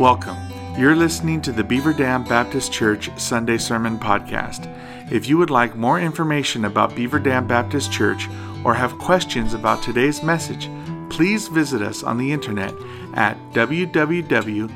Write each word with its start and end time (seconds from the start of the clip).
Welcome. 0.00 0.36
You're 0.76 0.96
listening 0.96 1.40
to 1.42 1.52
the 1.52 1.62
Beaver 1.62 1.92
Dam 1.92 2.24
Baptist 2.24 2.72
Church 2.72 3.08
Sunday 3.16 3.58
Sermon 3.58 3.96
Podcast. 3.96 4.68
If 5.12 5.28
you 5.28 5.38
would 5.38 5.50
like 5.50 5.76
more 5.76 6.00
information 6.00 6.64
about 6.64 6.96
Beaver 6.96 7.20
Dam 7.20 7.46
Baptist 7.46 7.92
Church 7.92 8.28
or 8.64 8.74
have 8.74 8.98
questions 8.98 9.54
about 9.54 9.84
today's 9.84 10.20
message, 10.20 10.68
please 11.10 11.46
visit 11.46 11.80
us 11.80 12.02
on 12.02 12.18
the 12.18 12.32
internet 12.32 12.74
at 13.14 13.38
www.bdbc.org. 13.52 14.68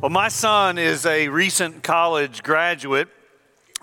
Well, 0.00 0.10
my 0.10 0.28
son 0.28 0.78
is 0.78 1.04
a 1.04 1.28
recent 1.28 1.82
college 1.82 2.42
graduate 2.42 3.10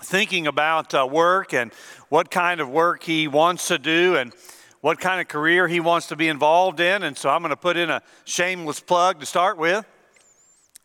thinking 0.04 0.46
about 0.46 0.94
uh, 0.94 1.08
work 1.10 1.52
and 1.52 1.72
what 2.08 2.30
kind 2.30 2.60
of 2.60 2.68
work 2.68 3.02
he 3.02 3.26
wants 3.26 3.68
to 3.68 3.78
do 3.78 4.16
and 4.16 4.32
what 4.80 5.00
kind 5.00 5.20
of 5.20 5.28
career 5.28 5.66
he 5.66 5.80
wants 5.80 6.08
to 6.08 6.16
be 6.16 6.28
involved 6.28 6.78
in. 6.78 7.02
And 7.02 7.16
so 7.16 7.30
I'm 7.30 7.40
going 7.40 7.50
to 7.50 7.56
put 7.56 7.76
in 7.76 7.90
a 7.90 8.02
shameless 8.24 8.80
plug 8.80 9.20
to 9.20 9.26
start 9.26 9.56
with. 9.56 9.84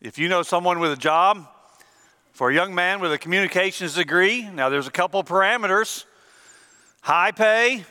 If 0.01 0.17
you 0.17 0.29
know 0.29 0.41
someone 0.41 0.79
with 0.79 0.93
a 0.93 0.97
job, 0.97 1.47
for 2.31 2.49
a 2.49 2.53
young 2.53 2.73
man 2.73 3.01
with 3.01 3.11
a 3.11 3.17
communications 3.17 3.95
degree, 3.95 4.49
now 4.49 4.69
there's 4.69 4.87
a 4.87 4.91
couple 4.91 5.21
parameters 5.25 6.05
high 7.01 7.31
pay, 7.31 7.83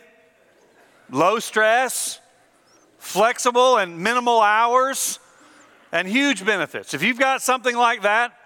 low 1.10 1.38
stress, 1.38 2.18
flexible 2.96 3.76
and 3.76 3.98
minimal 3.98 4.40
hours, 4.40 5.18
and 5.92 6.08
huge 6.08 6.46
benefits. 6.46 6.94
If 6.94 7.02
you've 7.02 7.18
got 7.18 7.42
something 7.42 7.76
like 7.76 8.00
that, 8.02 8.37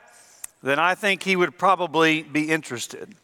then 0.62 0.78
I 0.78 0.94
think 0.94 1.22
he 1.22 1.36
would 1.36 1.58
probably 1.58 2.22
be 2.22 2.50
interested. 2.50 3.14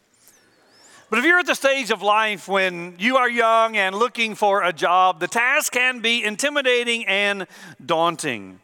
But 1.09 1.19
if 1.19 1.25
you're 1.25 1.39
at 1.39 1.47
the 1.47 1.55
stage 1.55 1.89
of 1.89 2.03
life 2.03 2.47
when 2.47 2.95
you 2.99 3.17
are 3.17 3.29
young 3.29 3.75
and 3.77 3.95
looking 3.95 4.35
for 4.35 4.63
a 4.63 4.71
job, 4.71 5.19
the 5.19 5.27
task 5.27 5.73
can 5.73 6.01
be 6.01 6.23
intimidating 6.23 7.07
and 7.07 7.47
daunting. 7.83 8.59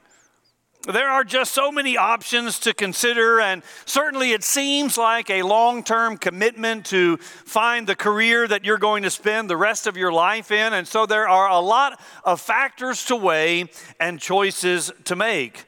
There 0.86 1.10
are 1.10 1.24
just 1.24 1.54
so 1.54 1.72
many 1.72 1.98
options 1.98 2.60
to 2.60 2.74
consider, 2.74 3.40
and 3.40 3.64
certainly 3.86 4.34
it 4.34 4.44
seems 4.44 5.00
like 5.00 5.32
a 5.32 5.42
long 5.42 5.84
term 5.84 6.18
commitment 6.18 6.86
to 6.88 7.18
find 7.18 7.88
the 7.88 7.96
career 7.96 8.48
that 8.48 8.64
you're 8.64 8.78
going 8.78 9.02
to 9.02 9.10
spend 9.10 9.50
the 9.50 9.58
rest 9.58 9.88
of 9.88 9.98
your 9.98 10.14
life 10.14 10.52
in. 10.52 10.74
And 10.74 10.88
so 10.88 11.08
there 11.08 11.28
are 11.28 11.50
a 11.50 11.60
lot 11.60 12.00
of 12.24 12.40
factors 12.40 13.04
to 13.06 13.16
weigh 13.16 13.70
and 14.00 14.20
choices 14.20 14.92
to 15.06 15.16
make. 15.16 15.66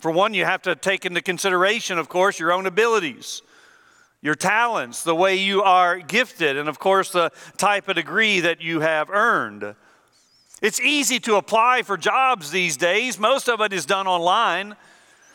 For 0.00 0.10
one, 0.10 0.34
you 0.34 0.44
have 0.44 0.62
to 0.62 0.74
take 0.74 1.04
into 1.04 1.20
consideration, 1.20 1.98
of 1.98 2.08
course, 2.08 2.38
your 2.38 2.52
own 2.52 2.66
abilities, 2.66 3.42
your 4.22 4.34
talents, 4.34 5.04
the 5.04 5.14
way 5.14 5.36
you 5.36 5.62
are 5.62 5.98
gifted, 5.98 6.56
and 6.56 6.68
of 6.68 6.78
course, 6.78 7.10
the 7.10 7.30
type 7.56 7.88
of 7.88 7.96
degree 7.96 8.40
that 8.40 8.60
you 8.60 8.80
have 8.80 9.10
earned. 9.10 9.74
It's 10.62 10.80
easy 10.80 11.20
to 11.20 11.36
apply 11.36 11.82
for 11.82 11.96
jobs 11.96 12.50
these 12.50 12.76
days, 12.76 13.18
most 13.18 13.48
of 13.48 13.60
it 13.60 13.72
is 13.72 13.86
done 13.86 14.06
online. 14.06 14.76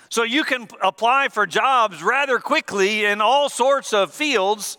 So 0.10 0.24
you 0.24 0.44
can 0.44 0.68
apply 0.82 1.28
for 1.28 1.46
jobs 1.46 2.02
rather 2.02 2.40
quickly 2.40 3.06
in 3.06 3.22
all 3.22 3.48
sorts 3.48 3.94
of 3.94 4.12
fields, 4.12 4.76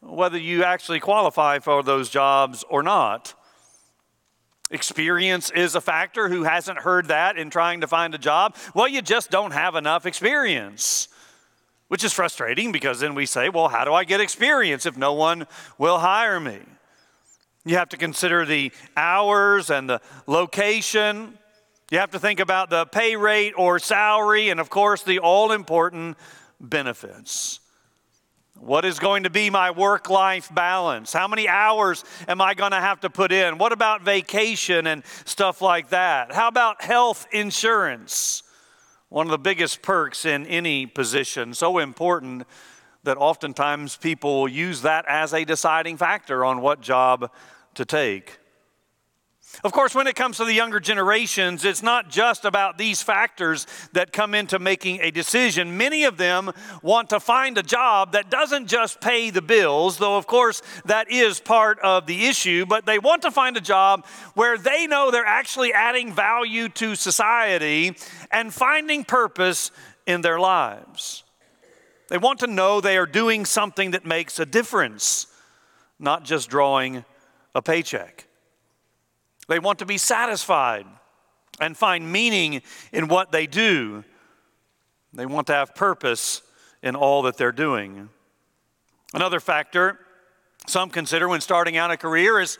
whether 0.00 0.38
you 0.38 0.62
actually 0.62 1.00
qualify 1.00 1.58
for 1.58 1.82
those 1.82 2.08
jobs 2.08 2.64
or 2.70 2.84
not. 2.84 3.34
Experience 4.74 5.50
is 5.52 5.76
a 5.76 5.80
factor. 5.80 6.28
Who 6.28 6.42
hasn't 6.42 6.78
heard 6.78 7.06
that 7.06 7.38
in 7.38 7.48
trying 7.48 7.82
to 7.82 7.86
find 7.86 8.12
a 8.12 8.18
job? 8.18 8.56
Well, 8.74 8.88
you 8.88 9.02
just 9.02 9.30
don't 9.30 9.52
have 9.52 9.76
enough 9.76 10.04
experience, 10.04 11.06
which 11.86 12.02
is 12.02 12.12
frustrating 12.12 12.72
because 12.72 12.98
then 12.98 13.14
we 13.14 13.24
say, 13.24 13.50
well, 13.50 13.68
how 13.68 13.84
do 13.84 13.94
I 13.94 14.02
get 14.02 14.20
experience 14.20 14.84
if 14.84 14.96
no 14.96 15.12
one 15.12 15.46
will 15.78 16.00
hire 16.00 16.40
me? 16.40 16.58
You 17.64 17.76
have 17.76 17.88
to 17.90 17.96
consider 17.96 18.44
the 18.44 18.72
hours 18.96 19.70
and 19.70 19.88
the 19.88 20.00
location. 20.26 21.38
You 21.92 21.98
have 21.98 22.10
to 22.10 22.18
think 22.18 22.40
about 22.40 22.68
the 22.68 22.84
pay 22.84 23.14
rate 23.14 23.54
or 23.56 23.78
salary, 23.78 24.50
and 24.50 24.58
of 24.58 24.70
course, 24.70 25.04
the 25.04 25.20
all 25.20 25.52
important 25.52 26.16
benefits. 26.60 27.60
What 28.64 28.86
is 28.86 28.98
going 28.98 29.24
to 29.24 29.30
be 29.30 29.50
my 29.50 29.72
work 29.72 30.08
life 30.08 30.48
balance? 30.54 31.12
How 31.12 31.28
many 31.28 31.46
hours 31.46 32.02
am 32.26 32.40
I 32.40 32.54
going 32.54 32.70
to 32.70 32.80
have 32.80 32.98
to 33.00 33.10
put 33.10 33.30
in? 33.30 33.58
What 33.58 33.72
about 33.72 34.00
vacation 34.00 34.86
and 34.86 35.04
stuff 35.26 35.60
like 35.60 35.90
that? 35.90 36.32
How 36.32 36.48
about 36.48 36.80
health 36.80 37.26
insurance? 37.30 38.42
One 39.10 39.26
of 39.26 39.30
the 39.32 39.38
biggest 39.38 39.82
perks 39.82 40.24
in 40.24 40.46
any 40.46 40.86
position, 40.86 41.52
so 41.52 41.76
important 41.76 42.46
that 43.02 43.18
oftentimes 43.18 43.98
people 43.98 44.48
use 44.48 44.80
that 44.80 45.04
as 45.06 45.34
a 45.34 45.44
deciding 45.44 45.98
factor 45.98 46.42
on 46.42 46.62
what 46.62 46.80
job 46.80 47.30
to 47.74 47.84
take. 47.84 48.38
Of 49.62 49.72
course, 49.72 49.94
when 49.94 50.06
it 50.06 50.16
comes 50.16 50.38
to 50.38 50.44
the 50.44 50.52
younger 50.52 50.80
generations, 50.80 51.64
it's 51.64 51.82
not 51.82 52.10
just 52.10 52.44
about 52.44 52.76
these 52.76 53.02
factors 53.02 53.66
that 53.92 54.12
come 54.12 54.34
into 54.34 54.58
making 54.58 55.00
a 55.00 55.10
decision. 55.10 55.76
Many 55.76 56.04
of 56.04 56.16
them 56.16 56.52
want 56.82 57.10
to 57.10 57.20
find 57.20 57.56
a 57.56 57.62
job 57.62 58.12
that 58.12 58.30
doesn't 58.30 58.66
just 58.66 59.00
pay 59.00 59.30
the 59.30 59.42
bills, 59.42 59.98
though, 59.98 60.16
of 60.16 60.26
course, 60.26 60.60
that 60.86 61.10
is 61.10 61.40
part 61.40 61.78
of 61.80 62.06
the 62.06 62.26
issue, 62.26 62.66
but 62.66 62.84
they 62.84 62.98
want 62.98 63.22
to 63.22 63.30
find 63.30 63.56
a 63.56 63.60
job 63.60 64.04
where 64.34 64.58
they 64.58 64.86
know 64.86 65.10
they're 65.10 65.24
actually 65.24 65.72
adding 65.72 66.12
value 66.12 66.68
to 66.70 66.94
society 66.94 67.96
and 68.30 68.52
finding 68.52 69.04
purpose 69.04 69.70
in 70.06 70.20
their 70.20 70.40
lives. 70.40 71.22
They 72.08 72.18
want 72.18 72.40
to 72.40 72.46
know 72.46 72.80
they 72.80 72.98
are 72.98 73.06
doing 73.06 73.44
something 73.44 73.92
that 73.92 74.04
makes 74.04 74.38
a 74.38 74.46
difference, 74.46 75.26
not 75.98 76.24
just 76.24 76.50
drawing 76.50 77.04
a 77.54 77.62
paycheck. 77.62 78.26
They 79.48 79.58
want 79.58 79.78
to 79.80 79.86
be 79.86 79.98
satisfied 79.98 80.86
and 81.60 81.76
find 81.76 82.10
meaning 82.10 82.62
in 82.92 83.08
what 83.08 83.32
they 83.32 83.46
do. 83.46 84.04
They 85.12 85.26
want 85.26 85.46
to 85.48 85.54
have 85.54 85.74
purpose 85.74 86.42
in 86.82 86.96
all 86.96 87.22
that 87.22 87.36
they're 87.36 87.52
doing. 87.52 88.08
Another 89.12 89.40
factor 89.40 90.00
some 90.66 90.88
consider 90.88 91.28
when 91.28 91.40
starting 91.40 91.76
out 91.76 91.90
a 91.90 91.96
career 91.96 92.40
is 92.40 92.58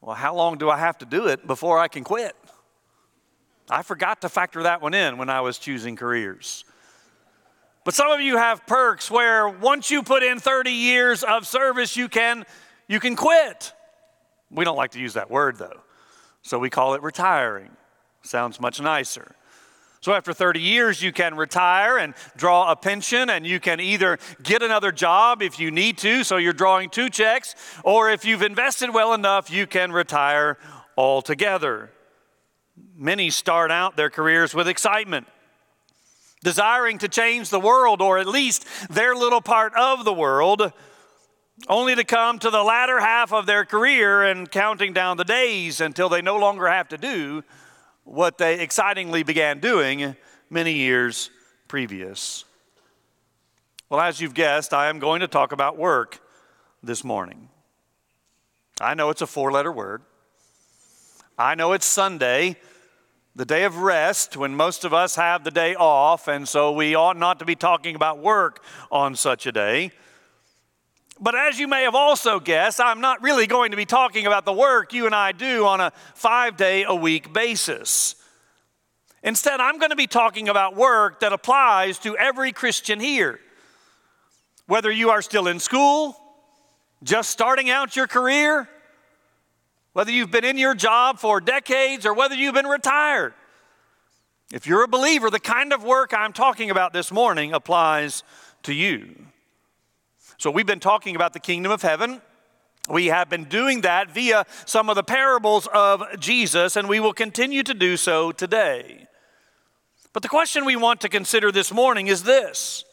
well, 0.00 0.14
how 0.14 0.34
long 0.34 0.58
do 0.58 0.68
I 0.68 0.78
have 0.78 0.98
to 0.98 1.06
do 1.06 1.28
it 1.28 1.46
before 1.46 1.78
I 1.78 1.88
can 1.88 2.04
quit? 2.04 2.34
I 3.70 3.82
forgot 3.82 4.20
to 4.22 4.28
factor 4.28 4.64
that 4.64 4.82
one 4.82 4.92
in 4.92 5.16
when 5.16 5.30
I 5.30 5.40
was 5.40 5.58
choosing 5.58 5.96
careers. 5.96 6.64
But 7.84 7.94
some 7.94 8.10
of 8.10 8.20
you 8.20 8.36
have 8.36 8.66
perks 8.66 9.10
where 9.10 9.48
once 9.48 9.90
you 9.90 10.02
put 10.02 10.22
in 10.22 10.38
30 10.38 10.70
years 10.70 11.22
of 11.22 11.46
service, 11.46 11.96
you 11.96 12.08
can, 12.08 12.44
you 12.88 13.00
can 13.00 13.16
quit. 13.16 13.73
We 14.50 14.64
don't 14.64 14.76
like 14.76 14.92
to 14.92 15.00
use 15.00 15.14
that 15.14 15.30
word 15.30 15.56
though. 15.56 15.82
So 16.42 16.58
we 16.58 16.70
call 16.70 16.94
it 16.94 17.02
retiring. 17.02 17.70
Sounds 18.22 18.60
much 18.60 18.80
nicer. 18.80 19.34
So 20.04 20.12
after 20.12 20.34
30 20.34 20.60
years, 20.60 21.02
you 21.02 21.12
can 21.12 21.34
retire 21.34 21.96
and 21.96 22.12
draw 22.36 22.70
a 22.70 22.76
pension, 22.76 23.30
and 23.30 23.46
you 23.46 23.58
can 23.58 23.80
either 23.80 24.18
get 24.42 24.62
another 24.62 24.92
job 24.92 25.40
if 25.40 25.58
you 25.58 25.70
need 25.70 25.96
to, 25.98 26.24
so 26.24 26.36
you're 26.36 26.52
drawing 26.52 26.90
two 26.90 27.08
checks, 27.08 27.54
or 27.84 28.10
if 28.10 28.26
you've 28.26 28.42
invested 28.42 28.92
well 28.92 29.14
enough, 29.14 29.50
you 29.50 29.66
can 29.66 29.92
retire 29.92 30.58
altogether. 30.98 31.90
Many 32.94 33.30
start 33.30 33.70
out 33.70 33.96
their 33.96 34.10
careers 34.10 34.54
with 34.54 34.68
excitement, 34.68 35.26
desiring 36.42 36.98
to 36.98 37.08
change 37.08 37.48
the 37.48 37.58
world, 37.58 38.02
or 38.02 38.18
at 38.18 38.26
least 38.26 38.66
their 38.90 39.14
little 39.14 39.40
part 39.40 39.72
of 39.74 40.04
the 40.04 40.12
world 40.12 40.70
only 41.68 41.94
to 41.94 42.04
come 42.04 42.38
to 42.40 42.50
the 42.50 42.62
latter 42.62 43.00
half 43.00 43.32
of 43.32 43.46
their 43.46 43.64
career 43.64 44.22
and 44.22 44.50
counting 44.50 44.92
down 44.92 45.16
the 45.16 45.24
days 45.24 45.80
until 45.80 46.08
they 46.08 46.20
no 46.20 46.36
longer 46.36 46.68
have 46.68 46.88
to 46.88 46.98
do 46.98 47.42
what 48.04 48.38
they 48.38 48.60
excitingly 48.60 49.22
began 49.22 49.60
doing 49.60 50.16
many 50.50 50.72
years 50.72 51.30
previous. 51.68 52.44
Well, 53.88 54.00
as 54.00 54.20
you've 54.20 54.34
guessed, 54.34 54.74
I 54.74 54.88
am 54.88 54.98
going 54.98 55.20
to 55.20 55.28
talk 55.28 55.52
about 55.52 55.78
work 55.78 56.20
this 56.82 57.04
morning. 57.04 57.48
I 58.80 58.94
know 58.94 59.10
it's 59.10 59.22
a 59.22 59.26
four 59.26 59.52
letter 59.52 59.72
word. 59.72 60.02
I 61.38 61.54
know 61.54 61.72
it's 61.72 61.86
Sunday, 61.86 62.56
the 63.34 63.44
day 63.44 63.64
of 63.64 63.78
rest, 63.78 64.36
when 64.36 64.54
most 64.54 64.84
of 64.84 64.92
us 64.92 65.16
have 65.16 65.44
the 65.44 65.50
day 65.50 65.74
off, 65.74 66.28
and 66.28 66.48
so 66.48 66.72
we 66.72 66.94
ought 66.94 67.16
not 67.16 67.38
to 67.38 67.44
be 67.44 67.56
talking 67.56 67.96
about 67.96 68.18
work 68.18 68.62
on 68.90 69.16
such 69.16 69.46
a 69.46 69.52
day. 69.52 69.92
But 71.20 71.34
as 71.36 71.58
you 71.58 71.68
may 71.68 71.84
have 71.84 71.94
also 71.94 72.40
guessed, 72.40 72.80
I'm 72.80 73.00
not 73.00 73.22
really 73.22 73.46
going 73.46 73.70
to 73.70 73.76
be 73.76 73.84
talking 73.84 74.26
about 74.26 74.44
the 74.44 74.52
work 74.52 74.92
you 74.92 75.06
and 75.06 75.14
I 75.14 75.32
do 75.32 75.64
on 75.66 75.80
a 75.80 75.92
five 76.14 76.56
day 76.56 76.84
a 76.84 76.94
week 76.94 77.32
basis. 77.32 78.16
Instead, 79.22 79.60
I'm 79.60 79.78
going 79.78 79.90
to 79.90 79.96
be 79.96 80.06
talking 80.06 80.48
about 80.48 80.76
work 80.76 81.20
that 81.20 81.32
applies 81.32 81.98
to 82.00 82.16
every 82.16 82.52
Christian 82.52 83.00
here. 83.00 83.40
Whether 84.66 84.90
you 84.90 85.10
are 85.10 85.22
still 85.22 85.46
in 85.46 85.60
school, 85.60 86.16
just 87.02 87.30
starting 87.30 87.70
out 87.70 87.96
your 87.96 88.06
career, 88.06 88.68
whether 89.92 90.10
you've 90.10 90.30
been 90.30 90.44
in 90.44 90.58
your 90.58 90.74
job 90.74 91.18
for 91.18 91.40
decades, 91.40 92.04
or 92.04 92.12
whether 92.12 92.34
you've 92.34 92.54
been 92.54 92.66
retired. 92.66 93.34
If 94.52 94.66
you're 94.66 94.84
a 94.84 94.88
believer, 94.88 95.30
the 95.30 95.40
kind 95.40 95.72
of 95.72 95.84
work 95.84 96.12
I'm 96.12 96.32
talking 96.32 96.70
about 96.70 96.92
this 96.92 97.10
morning 97.12 97.54
applies 97.54 98.24
to 98.64 98.74
you. 98.74 99.14
So 100.38 100.50
we've 100.50 100.66
been 100.66 100.80
talking 100.80 101.16
about 101.16 101.32
the 101.32 101.40
kingdom 101.40 101.70
of 101.72 101.82
heaven. 101.82 102.20
We 102.88 103.06
have 103.06 103.30
been 103.30 103.44
doing 103.44 103.80
that 103.82 104.10
via 104.10 104.44
some 104.66 104.90
of 104.90 104.96
the 104.96 105.02
parables 105.02 105.66
of 105.72 106.02
Jesus, 106.18 106.76
and 106.76 106.88
we 106.88 107.00
will 107.00 107.14
continue 107.14 107.62
to 107.62 107.72
do 107.72 107.96
so 107.96 108.30
today. 108.30 109.06
But 110.12 110.22
the 110.22 110.28
question 110.28 110.64
we 110.64 110.76
want 110.76 111.00
to 111.00 111.08
consider 111.08 111.50
this 111.50 111.72
morning 111.72 112.08
is 112.08 112.22
this 112.22 112.84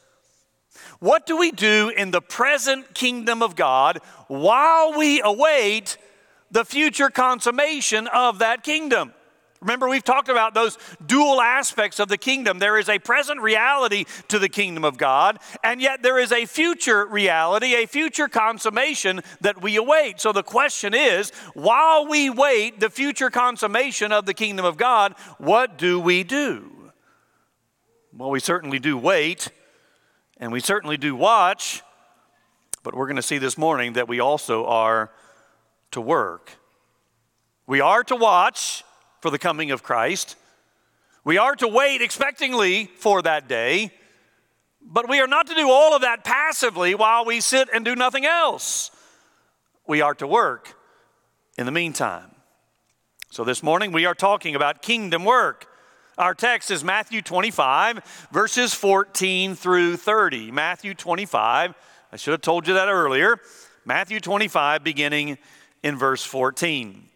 What 1.00 1.26
do 1.26 1.38
we 1.38 1.52
do 1.52 1.90
in 1.96 2.12
the 2.12 2.22
present 2.22 2.94
kingdom 2.94 3.44
of 3.44 3.56
God 3.56 4.00
while 4.28 4.98
we 4.98 5.22
await 5.22 5.98
the 6.52 6.66
future 6.66 7.10
consummation 7.10 8.08
of 8.08 8.40
that 8.40 8.64
kingdom? 8.64 9.14
Remember, 9.62 9.88
we've 9.88 10.04
talked 10.04 10.28
about 10.28 10.56
those 10.56 10.80
dual 11.06 11.40
aspects 11.40 12.00
of 12.00 12.08
the 12.08 12.18
kingdom. 12.18 12.58
There 12.58 12.80
is 12.80 12.90
a 12.90 12.98
present 12.98 13.42
reality 13.42 14.06
to 14.28 14.40
the 14.40 14.50
kingdom 14.50 14.84
of 14.84 14.98
God, 14.98 15.38
and 15.64 15.80
yet 15.80 16.02
there 16.02 16.18
is 16.18 16.32
a 16.32 16.48
future 16.48 17.06
reality, 17.06 17.76
a 17.76 17.86
future 17.86 18.28
consummation 18.28 19.22
that 19.42 19.62
we 19.62 19.76
await. 19.76 20.20
So 20.20 20.32
the 20.32 20.42
question 20.42 20.96
is 20.96 21.30
while 21.54 22.08
we 22.08 22.32
wait 22.32 22.80
the 22.80 22.90
future 22.90 23.30
consummation 23.30 24.12
of 24.12 24.26
the 24.26 24.34
kingdom 24.34 24.66
of 24.66 24.78
God, 24.78 25.14
what 25.38 25.78
do 25.78 26.00
we 26.00 26.24
do? 26.24 26.92
Well, 28.18 28.32
we 28.32 28.40
certainly 28.40 28.80
do 28.80 28.98
wait, 28.98 29.50
and 30.38 30.52
we 30.52 30.60
certainly 30.60 30.98
do 30.98 31.16
watch, 31.16 31.84
but 32.82 32.96
we're 32.96 33.06
going 33.06 33.16
to 33.16 33.22
see 33.22 33.38
this 33.38 33.60
morning 33.60 33.94
that 33.94 34.08
we 34.08 34.20
also 34.20 34.66
are 34.66 35.12
to 35.92 36.02
work. 36.02 36.58
We 37.68 37.80
are 37.80 38.04
to 38.06 38.16
watch 38.16 38.84
for 39.22 39.30
the 39.30 39.40
coming 39.40 39.72
of 39.72 39.84
Christ. 39.84 40.36
We 41.24 41.38
are 41.38 41.56
to 41.58 41.68
wait 41.68 42.02
expectingly 42.02 42.90
for 42.90 43.22
that 43.22 43.48
day, 43.48 43.92
but 44.82 45.08
we 45.08 45.20
are 45.20 45.28
not 45.28 45.48
to 45.48 45.56
do 45.56 45.70
all 45.70 45.96
of 45.96 46.02
that 46.02 46.24
passively 46.24 46.96
while 46.96 47.24
we 47.24 47.40
sit 47.40 47.70
and 47.74 47.86
do 47.86 47.96
nothing 47.96 48.26
else. 48.26 48.90
We 49.88 50.02
are 50.02 50.16
to 50.16 50.28
work 50.28 50.74
in 51.58 51.68
the 51.68 51.72
meantime. 51.72 52.32
So 53.30 53.44
this 53.44 53.62
morning 53.62 53.92
we 53.92 54.06
are 54.06 54.16
talking 54.16 54.56
about 54.56 54.82
kingdom 54.82 55.24
work. 55.24 55.68
Our 56.18 56.34
text 56.34 56.72
is 56.72 56.84
Matthew 56.84 57.22
25, 57.22 58.28
verses 58.32 58.74
14 58.74 59.56
through 59.56 59.98
30. 59.98 60.52
Matthew 60.52 60.94
25, 60.94 61.74
I 62.12 62.16
should 62.18 62.32
have 62.32 62.42
told 62.42 62.68
you 62.68 62.74
that 62.74 62.90
earlier. 62.90 63.40
Matthew 63.86 64.20
25, 64.20 64.84
beginning 64.84 65.38
in 65.84 65.98
verse 65.98 66.24
14. 66.24 67.11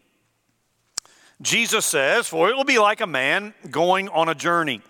Jesus 1.42 1.84
says, 1.84 2.28
For 2.28 2.48
it 2.48 2.56
will 2.56 2.64
be 2.64 2.78
like 2.78 3.00
a 3.00 3.06
man 3.06 3.54
going 3.70 4.08
on 4.08 4.28
a 4.28 4.34
journey 4.34 4.80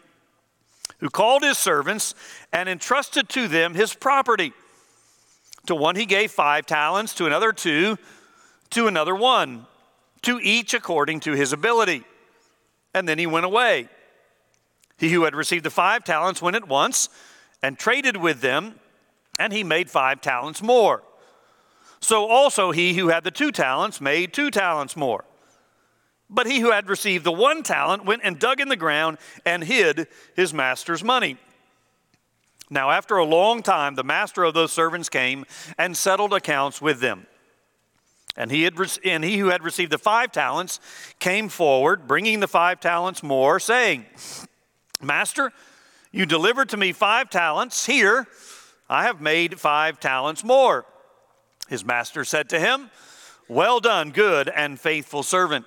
who 0.98 1.10
called 1.10 1.42
his 1.42 1.58
servants 1.58 2.14
and 2.52 2.68
entrusted 2.68 3.28
to 3.30 3.48
them 3.48 3.74
his 3.74 3.94
property. 3.94 4.52
To 5.66 5.74
one 5.74 5.96
he 5.96 6.06
gave 6.06 6.30
five 6.30 6.64
talents, 6.64 7.14
to 7.14 7.26
another 7.26 7.52
two, 7.52 7.98
to 8.70 8.86
another 8.86 9.14
one, 9.14 9.66
to 10.22 10.38
each 10.40 10.74
according 10.74 11.20
to 11.20 11.32
his 11.32 11.52
ability. 11.52 12.04
And 12.94 13.08
then 13.08 13.18
he 13.18 13.26
went 13.26 13.44
away. 13.44 13.88
He 14.98 15.10
who 15.10 15.24
had 15.24 15.34
received 15.34 15.64
the 15.64 15.70
five 15.70 16.04
talents 16.04 16.40
went 16.40 16.56
at 16.56 16.68
once 16.68 17.08
and 17.62 17.78
traded 17.78 18.16
with 18.16 18.40
them, 18.40 18.76
and 19.38 19.52
he 19.52 19.64
made 19.64 19.90
five 19.90 20.20
talents 20.20 20.62
more. 20.62 21.02
So 22.00 22.26
also 22.26 22.70
he 22.70 22.94
who 22.94 23.08
had 23.08 23.24
the 23.24 23.30
two 23.30 23.50
talents 23.50 24.00
made 24.00 24.32
two 24.32 24.50
talents 24.50 24.96
more. 24.96 25.24
But 26.28 26.46
he 26.46 26.60
who 26.60 26.72
had 26.72 26.88
received 26.88 27.24
the 27.24 27.32
one 27.32 27.62
talent 27.62 28.04
went 28.04 28.22
and 28.24 28.38
dug 28.38 28.60
in 28.60 28.68
the 28.68 28.76
ground 28.76 29.18
and 29.44 29.62
hid 29.62 30.08
his 30.34 30.52
master's 30.52 31.04
money. 31.04 31.36
Now, 32.68 32.90
after 32.90 33.16
a 33.16 33.24
long 33.24 33.62
time, 33.62 33.94
the 33.94 34.02
master 34.02 34.42
of 34.42 34.54
those 34.54 34.72
servants 34.72 35.08
came 35.08 35.44
and 35.78 35.96
settled 35.96 36.32
accounts 36.32 36.82
with 36.82 37.00
them. 37.00 37.26
And 38.36 38.50
he, 38.50 38.64
had, 38.64 38.74
and 39.04 39.24
he 39.24 39.38
who 39.38 39.46
had 39.46 39.62
received 39.62 39.92
the 39.92 39.98
five 39.98 40.32
talents 40.32 40.80
came 41.20 41.48
forward, 41.48 42.06
bringing 42.06 42.40
the 42.40 42.48
five 42.48 42.80
talents 42.80 43.22
more, 43.22 43.60
saying, 43.60 44.04
Master, 45.00 45.52
you 46.12 46.26
delivered 46.26 46.70
to 46.70 46.76
me 46.76 46.92
five 46.92 47.30
talents. 47.30 47.86
Here, 47.86 48.26
I 48.90 49.04
have 49.04 49.20
made 49.20 49.60
five 49.60 50.00
talents 50.00 50.44
more. 50.44 50.86
His 51.68 51.84
master 51.84 52.24
said 52.24 52.48
to 52.50 52.60
him, 52.60 52.90
Well 53.48 53.80
done, 53.80 54.10
good 54.10 54.48
and 54.48 54.78
faithful 54.78 55.22
servant. 55.22 55.66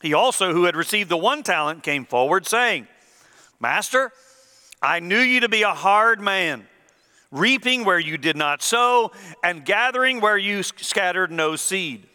He 0.00 0.14
also, 0.14 0.52
who 0.52 0.64
had 0.64 0.76
received 0.76 1.10
the 1.10 1.16
one 1.16 1.42
talent, 1.42 1.82
came 1.82 2.04
forward, 2.06 2.46
saying, 2.46 2.88
Master, 3.60 4.12
I 4.80 5.00
knew 5.00 5.18
you 5.18 5.40
to 5.40 5.48
be 5.48 5.62
a 5.62 5.74
hard 5.74 6.20
man, 6.20 6.66
reaping 7.30 7.84
where 7.84 7.98
you 7.98 8.16
did 8.16 8.36
not 8.36 8.62
sow, 8.62 9.12
and 9.44 9.64
gathering 9.64 10.20
where 10.20 10.38
you 10.38 10.62
scattered 10.62 11.30
no 11.30 11.54
seed. 11.56 12.06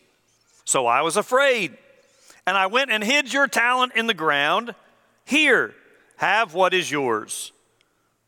So 0.64 0.88
I 0.88 1.02
was 1.02 1.16
afraid, 1.16 1.78
and 2.48 2.58
I 2.58 2.66
went 2.68 2.90
and 2.90 3.04
hid 3.04 3.32
your 3.32 3.48
talent 3.48 3.94
in 3.96 4.08
the 4.08 4.16
ground. 4.16 4.74
Here, 5.24 5.76
have 6.18 6.56
what 6.56 6.74
is 6.74 6.90
yours. 6.90 7.52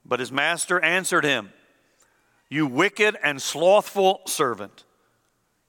But 0.06 0.19
his 0.19 0.31
master 0.31 0.80
answered 0.80 1.24
him, 1.24 1.51
You 2.48 2.68
wicked 2.68 3.18
and 3.24 3.42
slothful 3.42 4.21
servant. 4.25 4.83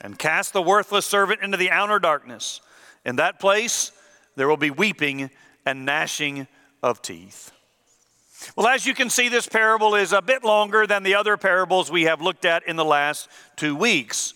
and 0.00 0.18
cast 0.18 0.52
the 0.52 0.62
worthless 0.62 1.06
servant 1.06 1.42
into 1.42 1.56
the 1.56 1.70
outer 1.70 1.98
darkness. 1.98 2.60
In 3.04 3.16
that 3.16 3.38
place, 3.40 3.92
there 4.36 4.48
will 4.48 4.56
be 4.56 4.70
weeping 4.70 5.30
and 5.64 5.84
gnashing 5.84 6.46
of 6.82 7.02
teeth. 7.02 7.52
Well, 8.54 8.66
as 8.66 8.86
you 8.86 8.94
can 8.94 9.10
see, 9.10 9.28
this 9.28 9.48
parable 9.48 9.94
is 9.94 10.12
a 10.12 10.20
bit 10.20 10.44
longer 10.44 10.86
than 10.86 11.02
the 11.02 11.14
other 11.14 11.36
parables 11.36 11.90
we 11.90 12.02
have 12.04 12.20
looked 12.20 12.44
at 12.44 12.66
in 12.68 12.76
the 12.76 12.84
last 12.84 13.28
two 13.56 13.74
weeks. 13.74 14.34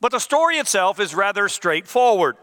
But 0.00 0.12
the 0.12 0.18
story 0.18 0.56
itself 0.56 0.98
is 0.98 1.14
rather 1.14 1.48
straightforward, 1.48 2.36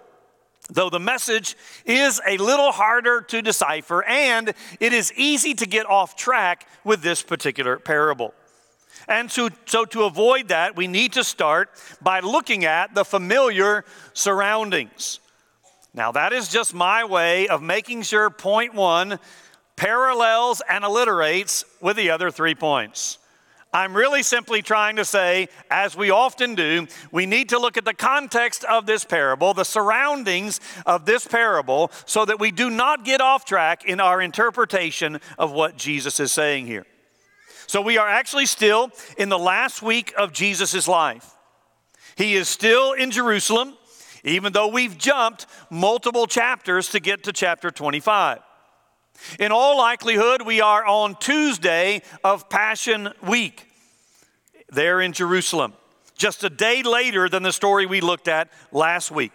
though 0.70 0.90
the 0.90 1.00
message 1.00 1.56
is 1.86 2.22
a 2.28 2.38
little 2.38 2.72
harder 2.72 3.22
to 3.22 3.42
decipher, 3.42 4.04
and 4.04 4.54
it 4.80 4.94
is 4.94 5.12
easy 5.14 5.54
to 5.56 5.66
get 5.66 5.90
off 5.90 6.16
track 6.16 6.68
with 6.84 7.02
this 7.02 7.24
particular 7.24 7.78
parable. 7.78 8.34
And 9.08 9.32
so, 9.32 9.50
to 9.50 10.04
avoid 10.04 10.48
that, 10.48 10.76
we 10.76 10.88
need 10.88 11.14
to 11.14 11.24
start 11.24 11.70
by 12.02 12.22
looking 12.22 12.66
at 12.66 12.96
the 12.96 13.06
familiar 13.06 13.86
surroundings. 14.14 15.20
Now, 15.94 16.12
that 16.12 16.34
is 16.34 16.50
just 16.50 16.74
my 16.74 17.06
way 17.06 17.48
of 17.48 17.62
making 17.62 18.02
sure 18.02 18.30
point 18.30 18.74
one 18.74 19.20
parallels 19.76 20.62
and 20.70 20.84
alliterates 20.84 21.66
with 21.82 21.98
the 21.98 22.10
other 22.10 22.32
three 22.32 22.56
points. 22.56 23.18
I'm 23.76 23.94
really 23.94 24.24
simply 24.24 24.62
trying 24.62 24.96
to 24.96 25.04
say, 25.04 25.50
as 25.70 25.98
we 25.98 26.10
often 26.10 26.56
do, 26.56 26.88
we 27.12 27.26
need 27.26 27.50
to 27.50 27.60
look 27.60 27.76
at 27.76 27.84
the 27.84 27.94
context 27.94 28.64
of 28.64 28.86
this 28.86 29.04
parable, 29.04 29.54
the 29.54 29.66
surroundings 29.66 30.62
of 30.86 31.06
this 31.06 31.28
parable, 31.28 31.92
so 32.06 32.24
that 32.24 32.40
we 32.40 32.52
do 32.52 32.70
not 32.70 33.04
get 33.04 33.20
off 33.20 33.44
track 33.44 33.84
in 33.84 34.00
our 34.00 34.22
interpretation 34.22 35.20
of 35.38 35.52
what 35.52 35.76
Jesus 35.76 36.22
is 36.22 36.32
saying 36.32 36.68
here. 36.68 36.86
So 37.68 37.82
we 37.82 37.98
are 37.98 38.08
actually 38.08 38.46
still 38.46 38.92
in 39.18 39.30
the 39.30 39.40
last 39.40 39.82
week 39.82 40.14
of 40.18 40.34
Jesus' 40.34 40.88
life. 40.88 41.32
He 42.16 42.36
is 42.36 42.48
still 42.48 42.94
in 42.94 43.12
Jerusalem, 43.12 43.78
even 44.24 44.54
though 44.54 44.68
we've 44.68 44.98
jumped 44.98 45.48
multiple 45.70 46.28
chapters 46.28 46.90
to 46.90 47.00
get 47.00 47.24
to 47.24 47.34
chapter 47.34 47.72
25. 47.72 48.40
In 49.40 49.52
all 49.52 49.78
likelihood, 49.78 50.42
we 50.42 50.62
are 50.62 50.86
on 50.86 51.16
Tuesday 51.16 52.02
of 52.24 52.50
Passion 52.50 53.10
Week. 53.22 53.68
there 54.70 55.00
in 55.00 55.14
Jerusalem, 55.14 55.74
just 56.18 56.44
a 56.44 56.50
day 56.50 56.84
later 56.84 57.30
than 57.30 57.44
the 57.44 57.54
story 57.54 57.86
we 57.86 58.02
looked 58.02 58.28
at 58.28 58.50
last 58.72 59.12
week. 59.12 59.32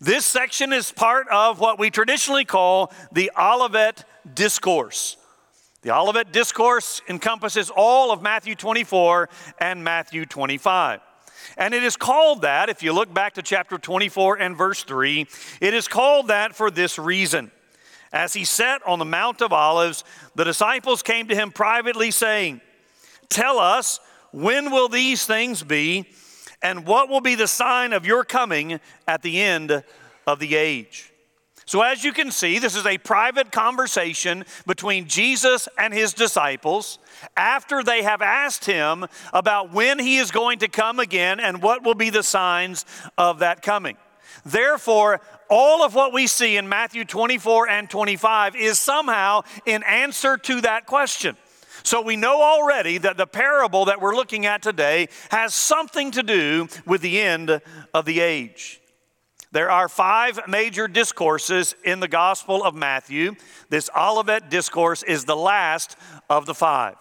This 0.00 0.24
section 0.24 0.72
is 0.72 0.92
part 0.92 1.28
of 1.28 1.60
what 1.60 1.78
we 1.78 1.90
traditionally 1.90 2.44
call 2.44 2.92
the 3.10 3.32
Olivet 3.38 4.04
Discourse. 4.32 5.16
The 5.82 5.94
Olivet 5.94 6.32
Discourse 6.32 7.00
encompasses 7.08 7.70
all 7.70 8.10
of 8.10 8.20
Matthew 8.20 8.56
24 8.56 9.28
and 9.60 9.84
Matthew 9.84 10.26
25. 10.26 11.00
And 11.56 11.72
it 11.72 11.84
is 11.84 11.96
called 11.96 12.42
that, 12.42 12.68
if 12.68 12.82
you 12.82 12.92
look 12.92 13.14
back 13.14 13.34
to 13.34 13.42
chapter 13.42 13.78
24 13.78 14.38
and 14.38 14.56
verse 14.56 14.82
3, 14.82 15.26
it 15.60 15.74
is 15.74 15.86
called 15.86 16.28
that 16.28 16.56
for 16.56 16.70
this 16.70 16.98
reason. 16.98 17.52
As 18.12 18.32
he 18.32 18.44
sat 18.44 18.84
on 18.86 18.98
the 18.98 19.04
Mount 19.04 19.40
of 19.40 19.52
Olives, 19.52 20.02
the 20.34 20.44
disciples 20.44 21.02
came 21.02 21.28
to 21.28 21.34
him 21.36 21.52
privately, 21.52 22.10
saying, 22.10 22.60
Tell 23.28 23.58
us, 23.58 24.00
when 24.32 24.72
will 24.72 24.88
these 24.88 25.26
things 25.26 25.62
be, 25.62 26.08
and 26.60 26.86
what 26.86 27.08
will 27.08 27.20
be 27.20 27.36
the 27.36 27.46
sign 27.46 27.92
of 27.92 28.04
your 28.04 28.24
coming 28.24 28.80
at 29.06 29.22
the 29.22 29.40
end 29.40 29.84
of 30.26 30.40
the 30.40 30.56
age? 30.56 31.07
So, 31.68 31.82
as 31.82 32.02
you 32.02 32.14
can 32.14 32.30
see, 32.30 32.58
this 32.58 32.74
is 32.74 32.86
a 32.86 32.96
private 32.96 33.52
conversation 33.52 34.46
between 34.66 35.06
Jesus 35.06 35.68
and 35.76 35.92
his 35.92 36.14
disciples 36.14 36.98
after 37.36 37.82
they 37.82 38.02
have 38.04 38.22
asked 38.22 38.64
him 38.64 39.04
about 39.34 39.70
when 39.74 39.98
he 39.98 40.16
is 40.16 40.30
going 40.30 40.60
to 40.60 40.68
come 40.68 40.98
again 40.98 41.40
and 41.40 41.60
what 41.60 41.84
will 41.84 41.94
be 41.94 42.08
the 42.08 42.22
signs 42.22 42.86
of 43.18 43.40
that 43.40 43.60
coming. 43.60 43.98
Therefore, 44.46 45.20
all 45.50 45.82
of 45.82 45.94
what 45.94 46.14
we 46.14 46.26
see 46.26 46.56
in 46.56 46.70
Matthew 46.70 47.04
24 47.04 47.68
and 47.68 47.90
25 47.90 48.56
is 48.56 48.80
somehow 48.80 49.42
in 49.66 49.82
answer 49.82 50.38
to 50.38 50.62
that 50.62 50.86
question. 50.86 51.36
So 51.82 52.00
we 52.00 52.16
know 52.16 52.40
already 52.40 52.96
that 52.96 53.18
the 53.18 53.26
parable 53.26 53.84
that 53.84 54.00
we're 54.00 54.16
looking 54.16 54.46
at 54.46 54.62
today 54.62 55.10
has 55.30 55.54
something 55.54 56.12
to 56.12 56.22
do 56.22 56.68
with 56.86 57.02
the 57.02 57.20
end 57.20 57.60
of 57.92 58.06
the 58.06 58.20
age. 58.20 58.80
There 59.50 59.70
are 59.70 59.88
five 59.88 60.40
major 60.46 60.88
discourses 60.88 61.74
in 61.82 62.00
the 62.00 62.08
Gospel 62.08 62.62
of 62.62 62.74
Matthew. 62.74 63.34
This 63.70 63.88
Olivet 63.96 64.50
discourse 64.50 65.02
is 65.02 65.24
the 65.24 65.36
last 65.36 65.96
of 66.28 66.44
the 66.44 66.54
five. 66.54 66.96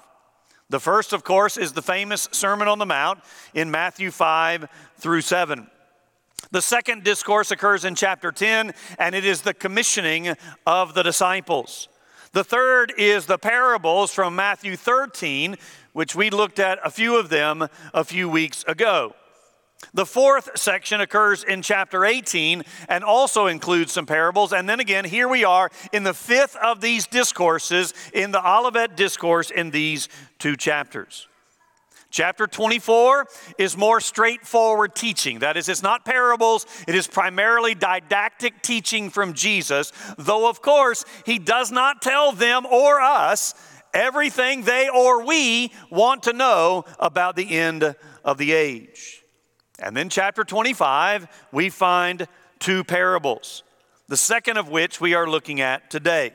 The 0.70 0.80
first, 0.80 1.12
of 1.12 1.24
course, 1.24 1.58
is 1.58 1.74
the 1.74 1.82
famous 1.82 2.30
Sermon 2.32 2.68
on 2.68 2.80
the 2.80 2.86
Mount 2.86 3.20
in 3.54 3.72
Matthew 3.72 4.12
5 4.12 4.68
through 4.98 5.22
7. 5.22 5.68
The 6.52 6.62
second 6.62 7.04
discourse 7.04 7.52
occurs 7.52 7.84
in 7.84 7.96
chapter 7.96 8.32
10, 8.32 8.74
and 8.98 9.16
it 9.16 9.26
is 9.26 9.42
the 9.42 9.54
commissioning 9.54 10.36
of 10.66 10.94
the 10.94 11.04
disciples. 11.04 11.90
The 12.32 12.44
third 12.44 12.94
is 12.98 13.26
the 13.26 13.38
parables 13.38 14.14
from 14.14 14.36
Matthew 14.36 14.76
13, 14.76 15.56
which 15.94 16.16
we 16.16 16.30
looked 16.30 16.60
at 16.60 16.80
a 16.84 16.92
few 16.92 17.18
of 17.18 17.30
them 17.30 17.68
a 17.94 18.04
few 18.04 18.30
weeks 18.30 18.64
ago. 18.68 19.16
The 19.94 20.06
fourth 20.06 20.58
section 20.58 21.02
occurs 21.02 21.44
in 21.44 21.62
chapter 21.62 22.04
18 22.04 22.64
and 22.90 23.04
also 23.04 23.48
includes 23.48 23.92
some 23.92 24.06
parables. 24.06 24.52
And 24.52 24.68
then 24.68 24.80
again, 24.80 25.06
here 25.06 25.28
we 25.28 25.44
are 25.44 25.70
in 25.94 26.04
the 26.04 26.14
fifth 26.14 26.56
of 26.58 26.82
these 26.82 27.08
discourses 27.08 27.94
in 28.14 28.32
the 28.32 28.46
Olivet 28.46 28.98
Discourse 28.98 29.52
in 29.52 29.72
these 29.72 30.10
two 30.40 30.56
chapters. 30.56 31.28
Chapter 32.10 32.48
24 32.48 33.28
is 33.58 33.76
more 33.76 34.00
straightforward 34.00 34.96
teaching. 34.96 35.40
That 35.40 35.58
is, 35.58 35.68
it's 35.68 35.84
not 35.84 36.06
parables, 36.06 36.66
it 36.88 36.96
is 36.96 37.06
primarily 37.06 37.76
didactic 37.76 38.62
teaching 38.62 39.10
from 39.10 39.34
Jesus, 39.34 39.92
though, 40.18 40.50
of 40.50 40.62
course, 40.62 41.04
he 41.26 41.38
does 41.38 41.72
not 41.72 42.02
tell 42.02 42.32
them 42.32 42.66
or 42.66 43.02
us 43.02 43.54
everything 43.94 44.64
they 44.64 44.90
or 44.90 45.26
we 45.26 45.72
want 45.92 46.24
to 46.24 46.34
know 46.34 46.86
about 46.98 47.36
the 47.36 47.58
end 47.58 47.96
of 48.24 48.38
the 48.38 48.54
age. 48.54 49.17
And 49.80 49.96
then, 49.96 50.10
chapter 50.10 50.44
25, 50.44 51.28
we 51.52 51.70
find 51.70 52.28
two 52.60 52.84
parables, 52.84 53.64
the 54.08 54.18
second 54.18 54.58
of 54.58 54.70
which 54.70 55.00
we 55.00 55.14
are 55.14 55.28
looking 55.28 55.62
at 55.62 55.92
today. 55.92 56.34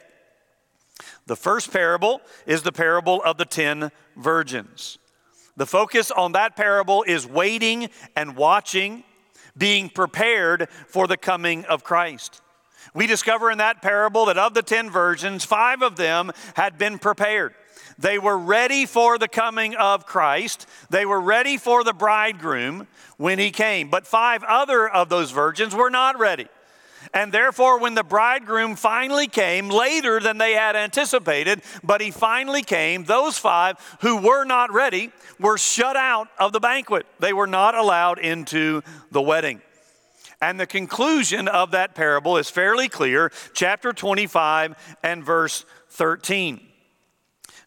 The 1.26 1.36
first 1.36 1.72
parable 1.72 2.20
is 2.46 2.62
the 2.62 2.72
parable 2.72 3.20
of 3.24 3.38
the 3.38 3.44
ten 3.44 3.90
virgins. 4.16 4.98
The 5.56 5.66
focus 5.66 6.10
on 6.10 6.32
that 6.32 6.56
parable 6.56 7.04
is 7.06 7.26
waiting 7.26 7.90
and 8.16 8.36
watching, 8.36 9.04
being 9.56 9.88
prepared 9.88 10.68
for 10.88 11.06
the 11.06 11.16
coming 11.16 11.64
of 11.66 11.84
Christ. 11.84 12.40
We 12.94 13.06
discover 13.06 13.50
in 13.50 13.58
that 13.58 13.82
parable 13.82 14.26
that 14.26 14.38
of 14.38 14.54
the 14.54 14.62
ten 14.62 14.90
virgins, 14.90 15.44
five 15.44 15.82
of 15.82 15.96
them 15.96 16.32
had 16.54 16.78
been 16.78 16.98
prepared. 16.98 17.54
They 18.02 18.18
were 18.18 18.36
ready 18.36 18.84
for 18.84 19.16
the 19.16 19.28
coming 19.28 19.76
of 19.76 20.06
Christ. 20.06 20.66
They 20.90 21.06
were 21.06 21.20
ready 21.20 21.56
for 21.56 21.84
the 21.84 21.92
bridegroom 21.92 22.88
when 23.16 23.38
he 23.38 23.52
came. 23.52 23.90
But 23.90 24.08
five 24.08 24.42
other 24.42 24.88
of 24.88 25.08
those 25.08 25.30
virgins 25.30 25.72
were 25.72 25.88
not 25.88 26.18
ready. 26.18 26.48
And 27.14 27.30
therefore, 27.30 27.78
when 27.78 27.94
the 27.94 28.02
bridegroom 28.02 28.74
finally 28.74 29.28
came, 29.28 29.68
later 29.68 30.18
than 30.18 30.38
they 30.38 30.54
had 30.54 30.74
anticipated, 30.74 31.62
but 31.84 32.00
he 32.00 32.10
finally 32.10 32.62
came, 32.62 33.04
those 33.04 33.38
five 33.38 33.76
who 34.00 34.16
were 34.16 34.44
not 34.44 34.72
ready 34.72 35.12
were 35.38 35.56
shut 35.56 35.94
out 35.94 36.26
of 36.40 36.52
the 36.52 36.60
banquet. 36.60 37.06
They 37.20 37.32
were 37.32 37.46
not 37.46 37.76
allowed 37.76 38.18
into 38.18 38.82
the 39.12 39.22
wedding. 39.22 39.62
And 40.40 40.58
the 40.58 40.66
conclusion 40.66 41.46
of 41.46 41.70
that 41.70 41.94
parable 41.94 42.36
is 42.36 42.50
fairly 42.50 42.88
clear, 42.88 43.30
chapter 43.54 43.92
25 43.92 44.98
and 45.04 45.22
verse 45.22 45.64
13. 45.90 46.71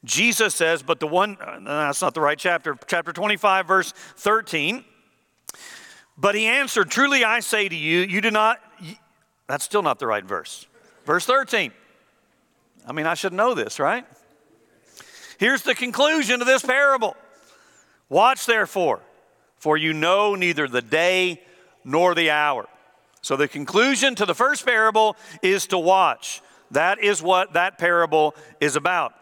Jesus 0.05 0.55
says, 0.55 0.83
but 0.83 0.99
the 0.99 1.07
one, 1.07 1.37
uh, 1.41 1.59
that's 1.63 2.01
not 2.01 2.13
the 2.13 2.21
right 2.21 2.37
chapter, 2.37 2.77
chapter 2.87 3.11
25, 3.11 3.67
verse 3.67 3.91
13. 3.91 4.85
But 6.17 6.35
he 6.35 6.45
answered, 6.45 6.89
Truly 6.89 7.23
I 7.23 7.41
say 7.41 7.67
to 7.67 7.75
you, 7.75 8.01
you 8.01 8.21
do 8.21 8.31
not, 8.31 8.61
that's 9.47 9.65
still 9.65 9.81
not 9.81 9.99
the 9.99 10.07
right 10.07 10.23
verse. 10.23 10.67
Verse 11.05 11.25
13. 11.25 11.71
I 12.87 12.91
mean, 12.93 13.05
I 13.05 13.15
should 13.15 13.33
know 13.33 13.53
this, 13.53 13.79
right? 13.79 14.05
Here's 15.37 15.63
the 15.63 15.75
conclusion 15.75 16.41
of 16.41 16.47
this 16.47 16.63
parable 16.63 17.17
Watch 18.07 18.45
therefore, 18.45 19.01
for 19.57 19.77
you 19.77 19.91
know 19.91 20.35
neither 20.35 20.67
the 20.67 20.81
day 20.81 21.41
nor 21.83 22.13
the 22.13 22.29
hour. 22.29 22.67
So 23.21 23.35
the 23.35 23.47
conclusion 23.47 24.13
to 24.15 24.25
the 24.25 24.35
first 24.35 24.65
parable 24.65 25.17
is 25.41 25.65
to 25.67 25.79
watch. 25.79 26.41
That 26.71 27.03
is 27.03 27.23
what 27.23 27.53
that 27.53 27.79
parable 27.79 28.35
is 28.59 28.75
about. 28.75 29.13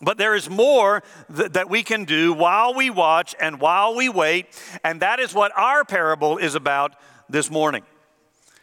But 0.00 0.16
there 0.16 0.34
is 0.34 0.48
more 0.48 1.02
th- 1.34 1.52
that 1.52 1.68
we 1.68 1.82
can 1.82 2.04
do 2.04 2.32
while 2.32 2.74
we 2.74 2.90
watch 2.90 3.34
and 3.38 3.60
while 3.60 3.94
we 3.94 4.08
wait, 4.08 4.46
and 4.82 5.00
that 5.00 5.20
is 5.20 5.34
what 5.34 5.52
our 5.56 5.84
parable 5.84 6.38
is 6.38 6.54
about 6.54 6.94
this 7.28 7.50
morning. 7.50 7.82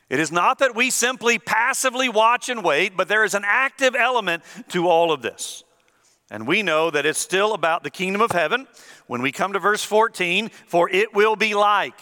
It 0.09 0.19
is 0.19 0.31
not 0.31 0.59
that 0.59 0.75
we 0.75 0.89
simply 0.89 1.37
passively 1.37 2.09
watch 2.09 2.49
and 2.49 2.63
wait, 2.63 2.95
but 2.95 3.07
there 3.07 3.23
is 3.23 3.33
an 3.33 3.43
active 3.45 3.93
element 3.93 4.43
to 4.69 4.87
all 4.87 5.11
of 5.11 5.21
this. 5.21 5.63
And 6.31 6.47
we 6.47 6.63
know 6.63 6.89
that 6.89 7.05
it's 7.05 7.19
still 7.19 7.53
about 7.53 7.83
the 7.83 7.89
kingdom 7.89 8.21
of 8.21 8.31
heaven. 8.31 8.67
When 9.07 9.21
we 9.21 9.31
come 9.31 9.53
to 9.53 9.59
verse 9.59 9.83
14, 9.83 10.49
for 10.67 10.89
it 10.89 11.13
will 11.13 11.35
be 11.35 11.53
like. 11.53 11.95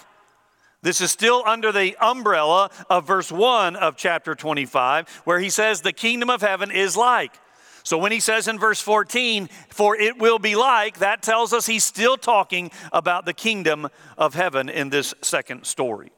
This 0.81 1.01
is 1.01 1.11
still 1.11 1.43
under 1.45 1.71
the 1.71 1.97
umbrella 1.99 2.69
of 2.89 3.07
verse 3.07 3.31
1 3.31 3.75
of 3.75 3.97
chapter 3.97 4.35
25, 4.35 5.09
where 5.25 5.39
he 5.39 5.49
says, 5.49 5.81
The 5.81 5.93
kingdom 5.93 6.29
of 6.29 6.41
heaven 6.41 6.69
is 6.69 6.95
like. 6.95 7.39
So 7.85 7.99
when 7.99 8.11
he 8.11 8.19
says 8.19 8.47
in 8.47 8.57
verse 8.57 8.81
14, 8.81 9.47
for 9.69 9.95
it 9.95 10.17
will 10.17 10.39
be 10.39 10.55
like, 10.55 10.97
that 10.97 11.21
tells 11.21 11.53
us 11.53 11.67
he's 11.67 11.83
still 11.83 12.17
talking 12.17 12.71
about 12.91 13.25
the 13.25 13.33
kingdom 13.33 13.89
of 14.17 14.33
heaven 14.33 14.69
in 14.69 14.89
this 14.89 15.13
second 15.21 15.67
story. 15.67 16.11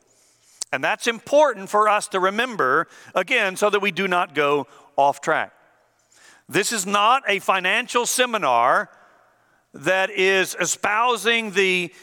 And 0.72 0.82
that's 0.82 1.08
important 1.08 1.70
for 1.70 1.90
us 1.90 2.08
to 2.10 2.22
remember, 2.22 2.88
again, 3.14 3.58
so 3.58 3.70
that 3.70 3.82
we 3.82 3.92
do 3.92 4.08
not 4.08 4.34
go 4.34 4.66
off 4.96 5.20
track. 5.20 5.52
This 6.48 6.72
is 6.72 6.86
not 6.86 7.24
a 7.28 7.40
financial 7.40 8.06
seminar 8.06 8.90
that 9.74 10.10
is 10.10 10.56
espousing 10.58 11.52
the 11.52 11.94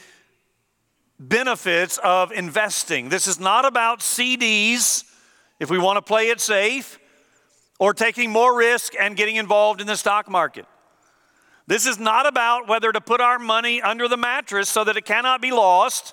benefits 1.18 1.96
of 2.04 2.32
investing. 2.32 3.08
This 3.08 3.26
is 3.26 3.40
not 3.40 3.64
about 3.64 4.00
CDs, 4.00 5.04
if 5.58 5.70
we 5.70 5.78
want 5.78 5.96
to 5.96 6.02
play 6.02 6.28
it 6.28 6.42
safe 6.42 6.98
or 7.78 7.92
taking 7.92 8.30
more 8.30 8.56
risk 8.56 8.94
and 8.98 9.16
getting 9.16 9.36
involved 9.36 9.80
in 9.80 9.86
the 9.86 9.96
stock 9.96 10.28
market. 10.28 10.66
This 11.66 11.86
is 11.86 11.98
not 11.98 12.26
about 12.26 12.68
whether 12.68 12.92
to 12.92 13.00
put 13.00 13.20
our 13.20 13.38
money 13.38 13.80
under 13.80 14.06
the 14.06 14.16
mattress 14.16 14.68
so 14.68 14.84
that 14.84 14.96
it 14.96 15.04
cannot 15.04 15.40
be 15.40 15.50
lost 15.50 16.12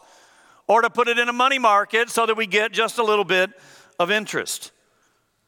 or 0.67 0.81
to 0.81 0.89
put 0.89 1.07
it 1.07 1.19
in 1.19 1.27
a 1.27 1.33
money 1.33 1.59
market 1.59 2.09
so 2.09 2.25
that 2.25 2.37
we 2.37 2.47
get 2.47 2.71
just 2.71 2.97
a 2.97 3.03
little 3.03 3.25
bit 3.25 3.51
of 3.99 4.09
interest. 4.09 4.71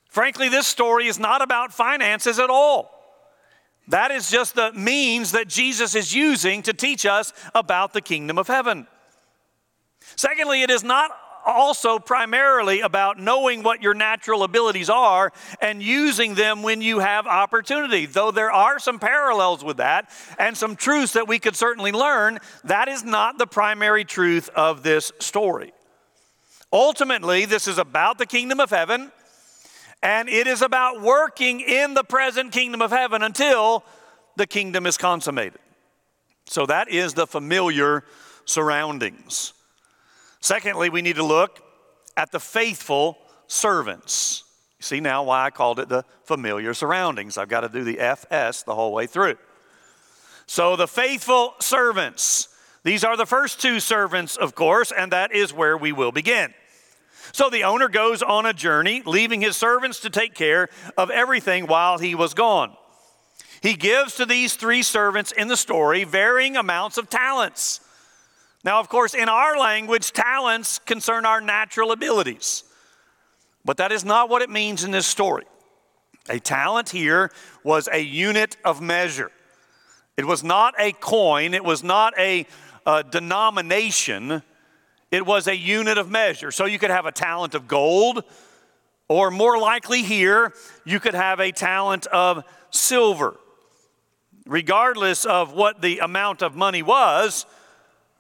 Frankly, 0.10 0.50
this 0.50 0.67
story 0.67 1.08
is 1.08 1.17
not 1.17 1.41
about 1.41 1.74
finances 1.74 2.38
at 2.38 2.50
all. 2.50 2.91
That 3.88 4.12
is 4.12 4.29
just 4.29 4.55
the 4.55 4.72
means 4.74 5.32
that 5.32 5.48
Jesus 5.48 5.96
is 5.96 6.13
using 6.13 6.62
to 6.63 6.74
teach 6.74 7.05
us 7.05 7.34
about 7.55 7.93
the 7.93 8.01
kingdom 8.01 8.38
of 8.38 8.48
heaven. 8.48 8.88
Secondly, 10.15 10.62
it 10.62 10.70
is 10.70 10.84
not 10.84 11.12
also 11.46 12.00
primarily 12.00 12.82
about 12.82 13.20
knowing 13.20 13.64
what 13.64 13.82
your 13.82 13.94
natural 13.94 14.44
abilities 14.44 14.90
are 14.90 15.32
and 15.62 15.82
using 15.82 16.36
them 16.36 16.64
when 16.64 16.82
you 16.82 17.00
have 17.00 17.28
opportunity. 17.28 18.06
Though 18.06 18.32
there 18.32 18.52
are 18.52 18.80
some 18.80 19.00
parallels 19.00 19.64
with 19.64 19.78
that 19.78 20.10
and 20.38 20.58
some 20.58 20.76
truths 20.76 21.14
that 21.14 21.28
we 21.28 21.40
could 21.40 21.56
certainly 21.56 21.92
learn, 21.92 22.40
that 22.64 22.88
is 22.88 23.04
not 23.04 23.38
the 23.38 23.48
primary 23.48 24.06
truth 24.06 24.50
of 24.56 24.84
this 24.84 25.12
story. 25.20 25.74
Ultimately, 26.72 27.46
this 27.46 27.68
is 27.68 27.78
about 27.78 28.18
the 28.18 28.26
kingdom 28.26 28.60
of 28.60 28.72
heaven, 28.72 29.12
and 30.02 30.28
it 30.28 30.48
is 30.48 30.62
about 30.62 31.02
working 31.02 31.62
in 31.62 31.94
the 31.94 32.04
present 32.04 32.52
kingdom 32.52 32.82
of 32.82 32.92
heaven 32.92 33.22
until 33.22 33.84
the 34.36 34.48
kingdom 34.48 34.88
is 34.88 34.98
consummated. 34.98 35.60
So 36.46 36.66
that 36.66 36.90
is 36.90 37.14
the 37.14 37.28
familiar 37.28 38.04
surroundings. 38.46 39.54
Secondly, 40.44 40.90
we 40.90 41.02
need 41.02 41.16
to 41.16 41.24
look 41.24 41.62
at 42.18 42.34
the 42.34 42.40
faithful 42.40 43.18
servants. 43.48 44.44
See 44.82 45.00
now 45.00 45.24
why 45.24 45.46
I 45.46 45.52
called 45.52 45.80
it 45.80 45.88
the 45.88 46.04
familiar 46.26 46.74
surroundings. 46.74 47.38
I've 47.38 47.48
got 47.48 47.62
to 47.62 47.70
do 47.70 47.86
the 47.86 47.98
FS 47.98 48.64
the 48.64 48.76
whole 48.76 48.92
way 48.92 49.08
through. 49.08 49.38
So 50.46 50.76
the 50.76 50.86
faithful 50.86 51.54
servants. 51.62 52.50
These 52.84 53.06
are 53.06 53.16
the 53.16 53.26
first 53.26 53.62
two 53.62 53.80
servants, 53.80 54.36
of 54.36 54.54
course, 54.54 54.92
and 54.92 55.14
that 55.14 55.32
is 55.32 55.54
where 55.54 55.78
we 55.78 55.94
will 55.94 56.12
begin. 56.12 56.54
So 57.32 57.50
the 57.50 57.64
owner 57.64 57.88
goes 57.88 58.22
on 58.22 58.46
a 58.46 58.52
journey, 58.52 59.02
leaving 59.06 59.40
his 59.40 59.56
servants 59.56 60.02
to 60.02 60.10
take 60.10 60.34
care 60.34 60.68
of 60.98 61.10
everything 61.10 61.68
while 61.68 62.00
he 62.00 62.16
was 62.16 62.34
gone. 62.34 62.76
He 63.62 63.76
gives 63.76 64.16
to 64.16 64.26
these 64.26 64.56
three 64.56 64.84
servants 64.84 65.32
in 65.32 65.48
the 65.48 65.56
story 65.56 66.04
varying 66.04 66.58
amounts 66.58 66.98
of 66.98 67.10
talents. 67.10 67.80
Now, 68.63 68.79
of 68.79 68.88
course, 68.88 69.13
in 69.13 69.27
our 69.27 69.58
language, 69.58 70.13
talents 70.13 70.79
concern 70.79 71.25
our 71.25 71.41
natural 71.41 71.91
abilities. 71.91 72.63
But 73.65 73.77
that 73.77 73.91
is 73.91 74.05
not 74.05 74.29
what 74.29 74.41
it 74.41 74.50
means 74.50 74.84
in 74.84 74.91
this 74.91 75.05
story. 75.05 75.46
A 76.29 76.39
talent 76.39 76.89
here 76.89 77.32
was 77.63 77.89
a 77.91 78.00
unit 78.00 78.55
of 78.63 78.82
measure. 78.82 79.32
It 80.15 80.25
was 80.25 80.43
not 80.43 80.75
a 80.79 80.93
coin, 80.93 81.53
it 81.53 81.63
was 81.63 81.84
not 81.84 82.13
a, 82.17 82.46
a, 82.86 83.03
denomination, 83.03 84.43
it 85.12 85.25
was 85.25 85.48
a 85.48 85.58
unit 85.58 85.98
of 85.98 86.10
measure. 86.10 86.51
So 86.51 86.65
you 86.65 86.79
could 86.79 86.91
have 86.91 87.05
a 87.05 87.12
talent 87.12 87.55
of 87.55 87.67
gold, 87.67 88.24
or 89.10 89.32
more 89.32 89.58
likely 89.58 90.03
here, 90.03 90.53
you 90.86 91.00
could 91.00 91.15
have 91.15 91.39
a 91.39 91.51
talent 91.51 92.05
of 92.08 92.43
silver. 92.70 93.36
Regardless 94.46 95.25
of 95.25 95.53
what 95.53 95.82
the 95.82 96.00
amount 96.00 96.41
of 96.41 96.55
money 96.55 96.84
was, 96.84 97.46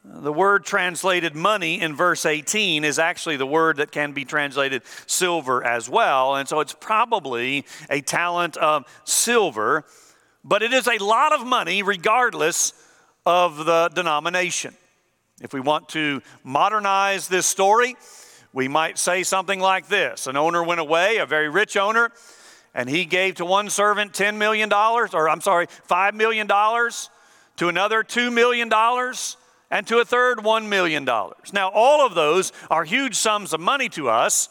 the 0.03 0.33
word 0.33 0.65
translated 0.65 1.33
money 1.33 1.79
in 1.79 1.95
verse 1.95 2.25
18 2.25 2.83
is 2.83 2.99
actually 2.99 3.37
the 3.37 3.45
word 3.45 3.77
that 3.77 3.91
can 3.91 4.11
be 4.11 4.25
translated 4.25 4.81
silver 5.07 5.63
as 5.63 5.89
well. 5.89 6.35
And 6.35 6.47
so 6.47 6.59
it's 6.59 6.73
probably 6.73 7.65
a 7.89 8.01
talent 8.01 8.57
of 8.57 8.85
silver, 9.05 9.85
but 10.43 10.61
it 10.61 10.73
is 10.73 10.87
a 10.87 10.97
lot 10.97 11.31
of 11.31 11.45
money 11.47 11.83
regardless 11.83 12.73
of 13.25 13.65
the 13.65 13.89
denomination. 13.95 14.75
If 15.41 15.53
we 15.53 15.61
want 15.61 15.89
to 15.89 16.21
modernize 16.43 17.29
this 17.29 17.45
story, 17.45 17.95
we 18.51 18.67
might 18.67 18.99
say 18.99 19.23
something 19.23 19.59
like 19.59 19.87
this 19.87 20.27
An 20.27 20.35
owner 20.35 20.63
went 20.63 20.81
away, 20.81 21.17
a 21.17 21.25
very 21.25 21.47
rich 21.47 21.77
owner, 21.77 22.11
and 22.75 22.89
he 22.89 23.05
gave 23.05 23.35
to 23.35 23.45
one 23.45 23.69
servant 23.69 24.11
$10 24.11 24.35
million, 24.35 24.71
or 24.71 25.29
I'm 25.29 25.41
sorry, 25.41 25.67
$5 25.89 26.13
million, 26.13 26.47
to 26.47 27.67
another 27.69 28.03
$2 28.03 28.33
million 28.33 28.69
and 29.73 29.87
to 29.87 29.97
a 29.97 30.05
third, 30.05 30.37
$1 30.37 30.69
million. 30.69 31.03
Now, 31.03 31.71
all 31.73 32.05
of 32.05 32.13
those 32.13 32.53
are 32.69 32.83
huge 32.83 33.15
sums 33.15 33.53
of 33.53 33.59
money 33.59 33.89
to 33.89 34.07
us, 34.07 34.49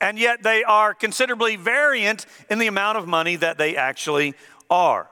and 0.00 0.18
yet 0.18 0.42
they 0.42 0.64
are 0.64 0.92
considerably 0.92 1.54
variant 1.54 2.26
in 2.50 2.58
the 2.58 2.66
amount 2.66 2.98
of 2.98 3.06
money 3.06 3.36
that 3.36 3.56
they 3.56 3.76
actually 3.76 4.34
are. 4.68 5.08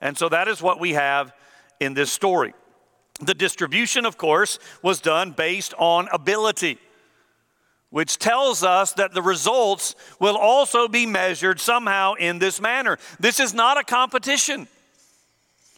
And 0.00 0.16
so 0.16 0.30
that 0.30 0.48
is 0.48 0.62
what 0.62 0.80
we 0.80 0.94
have 0.94 1.34
in 1.78 1.92
this 1.92 2.10
story. 2.10 2.54
The 3.20 3.34
distribution, 3.34 4.06
of 4.06 4.16
course, 4.16 4.58
was 4.82 5.02
done 5.02 5.32
based 5.32 5.74
on 5.76 6.08
ability, 6.10 6.78
which 7.90 8.16
tells 8.16 8.64
us 8.64 8.94
that 8.94 9.12
the 9.12 9.20
results 9.20 9.94
will 10.20 10.38
also 10.38 10.88
be 10.88 11.04
measured 11.04 11.60
somehow 11.60 12.14
in 12.14 12.38
this 12.38 12.62
manner. 12.62 12.96
This 13.20 13.40
is 13.40 13.52
not 13.52 13.78
a 13.78 13.84
competition. 13.84 14.68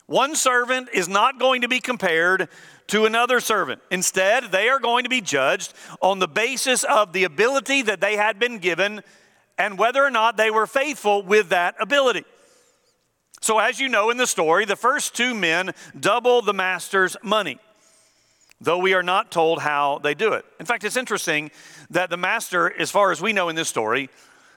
One 0.07 0.37
servant 0.37 0.89
is 0.93 1.09
not 1.09 1.39
going 1.39 1.63
to 1.63 1.69
be 1.69 1.81
compared 1.81 2.49
to 2.89 3.07
another 3.07 3.41
servant. 3.41 3.81
Instead, 3.91 4.53
they 4.53 4.69
are 4.69 4.79
going 4.79 5.05
to 5.05 5.11
be 5.11 5.23
judged 5.23 5.73
on 6.03 6.19
the 6.19 6.29
basis 6.29 6.85
of 6.85 7.13
the 7.13 7.25
ability 7.25 7.83
that 7.83 8.01
they 8.01 8.17
had 8.17 8.39
been 8.39 8.59
given 8.59 9.03
and 9.57 9.79
whether 9.79 10.05
or 10.05 10.11
not 10.11 10.37
they 10.37 10.51
were 10.51 10.67
faithful 10.67 11.23
with 11.23 11.49
that 11.49 11.75
ability. 11.81 12.25
So, 13.41 13.59
as 13.59 13.79
you 13.79 13.89
know 13.89 14.11
in 14.11 14.17
the 14.17 14.27
story, 14.27 14.65
the 14.65 14.77
first 14.77 15.15
two 15.15 15.35
men 15.35 15.73
double 15.99 16.43
the 16.43 16.55
master's 16.55 17.17
money, 17.23 17.59
though 18.61 18.79
we 18.79 18.95
are 18.95 19.03
not 19.03 19.31
told 19.31 19.61
how 19.61 19.99
they 19.99 20.15
do 20.15 20.33
it. 20.33 20.45
In 20.59 20.67
fact, 20.67 20.85
it's 20.85 20.97
interesting 20.97 21.51
that 21.91 22.11
the 22.11 22.17
master, 22.17 22.73
as 22.79 22.91
far 22.91 23.13
as 23.13 23.21
we 23.21 23.33
know 23.33 23.49
in 23.49 23.57
this 23.57 23.69
story, 23.69 24.09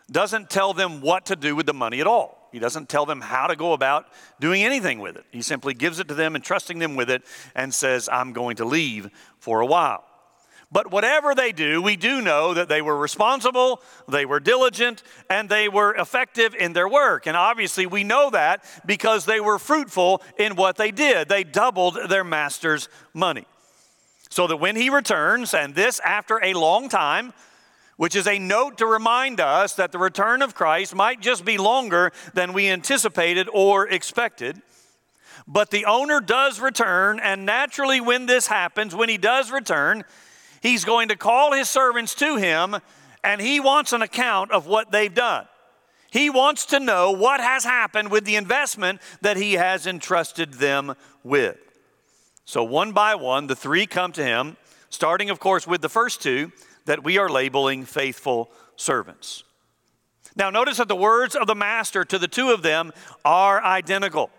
doesn't 0.10 0.50
tell 0.50 0.74
them 0.74 1.02
what 1.02 1.26
to 1.26 1.36
do 1.36 1.56
with 1.56 1.66
the 1.66 1.74
money 1.74 2.00
at 2.00 2.08
all. 2.08 2.37
He 2.52 2.60
doesn't 2.60 2.90
tell 2.90 3.06
them 3.06 3.22
how 3.22 3.48
to 3.48 3.56
go 3.56 3.74
about 3.74 4.08
doing 4.40 4.64
anything 4.64 5.00
with 5.00 5.18
it. 5.18 5.26
He 5.32 5.42
simply 5.42 5.74
gives 5.74 6.00
it 6.00 6.08
to 6.08 6.14
them, 6.14 6.36
entrusting 6.36 6.80
them 6.80 6.96
with 6.96 7.10
it, 7.10 7.24
and 7.56 7.74
says, 7.74 8.10
I'm 8.12 8.34
going 8.34 8.58
to 8.58 8.66
leave 8.66 9.10
for 9.40 9.62
a 9.62 9.66
while. 9.66 10.04
But 10.70 10.92
whatever 10.92 11.34
they 11.34 11.54
do, 11.54 11.82
we 11.82 11.96
do 11.96 12.22
know 12.22 12.54
that 12.54 12.68
they 12.68 12.82
were 12.82 12.98
responsible, 12.98 13.82
they 14.10 14.26
were 14.26 14.42
diligent, 14.42 15.02
and 15.30 15.48
they 15.48 15.70
were 15.70 15.96
effective 15.96 16.54
in 16.54 16.74
their 16.74 16.90
work. 16.90 17.26
And 17.26 17.38
obviously, 17.38 17.86
we 17.86 18.04
know 18.04 18.30
that 18.32 18.66
because 18.86 19.26
they 19.26 19.40
were 19.40 19.60
fruitful 19.60 20.22
in 20.38 20.58
what 20.58 20.76
they 20.76 20.92
did. 20.92 21.30
They 21.30 21.46
doubled 21.46 21.98
their 22.10 22.26
master's 22.26 22.90
money. 23.14 23.46
So 24.30 24.46
that 24.48 24.58
when 24.58 24.76
he 24.76 24.90
returns, 24.90 25.54
and 25.54 25.74
this 25.74 26.02
after 26.02 26.44
a 26.44 26.54
long 26.54 26.90
time, 26.90 27.34
which 27.98 28.16
is 28.16 28.28
a 28.28 28.40
note 28.40 28.78
to 28.78 28.86
remind 28.86 29.40
us 29.40 29.74
that 29.74 29.92
the 29.92 29.98
return 29.98 30.42
of 30.42 30.56
Christ 30.56 30.96
might 30.96 31.20
just 31.20 31.44
be 31.44 31.58
longer 31.58 32.12
than 32.34 32.54
we 32.54 32.70
anticipated 32.70 33.50
or 33.52 33.88
expected. 33.88 34.62
But 35.48 35.72
the 35.72 35.86
owner 35.86 36.22
does 36.22 36.60
return, 36.60 37.20
and 37.20 37.46
naturally, 37.46 38.00
when 38.00 38.26
this 38.26 38.48
happens, 38.48 38.96
when 38.96 39.10
he 39.10 39.18
does 39.18 39.52
return, 39.52 40.04
he's 40.62 40.86
going 40.86 41.10
to 41.10 41.16
call 41.16 41.54
his 41.54 41.70
servants 41.70 42.16
to 42.16 42.38
him, 42.38 42.78
and 43.24 43.42
he 43.42 43.60
wants 43.60 43.94
an 43.94 44.02
account 44.02 44.52
of 44.52 44.68
what 44.68 44.92
they've 44.92 45.14
done. 45.14 45.48
He 46.12 46.30
wants 46.30 46.66
to 46.68 46.80
know 46.80 47.12
what 47.12 47.40
has 47.40 47.64
happened 47.64 48.12
with 48.12 48.26
the 48.26 48.36
investment 48.36 49.02
that 49.22 49.38
he 49.38 49.54
has 49.54 49.88
entrusted 49.88 50.56
them 50.56 50.96
with. 51.24 51.58
So, 52.46 52.64
one 52.64 52.92
by 52.92 53.16
one, 53.16 53.48
the 53.48 53.56
three 53.56 53.86
come 53.86 54.12
to 54.14 54.24
him, 54.24 54.56
starting, 54.90 55.30
of 55.30 55.40
course, 55.40 55.68
with 55.68 55.82
the 55.82 55.90
first 55.90 56.22
two 56.22 56.52
that 56.88 57.04
we 57.04 57.17
are 57.17 57.30
labeling 57.30 57.86
faithful 57.86 58.50
servants. 58.76 59.43
Now, 60.36 60.50
notice 60.50 60.78
that 60.78 60.88
the 60.88 60.95
words 60.95 61.36
of 61.36 61.47
the 61.47 61.56
master 61.56 62.04
to 62.06 62.17
the 62.17 62.28
two 62.28 62.52
of 62.52 62.62
them 62.62 62.91
are 63.23 63.63
identical. 63.63 64.30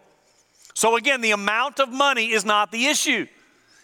So, 0.74 0.96
again, 0.96 1.20
the 1.20 1.32
amount 1.32 1.80
of 1.80 1.88
money 1.90 2.32
is 2.32 2.44
not 2.44 2.70
the 2.70 2.86
issue. 2.86 3.26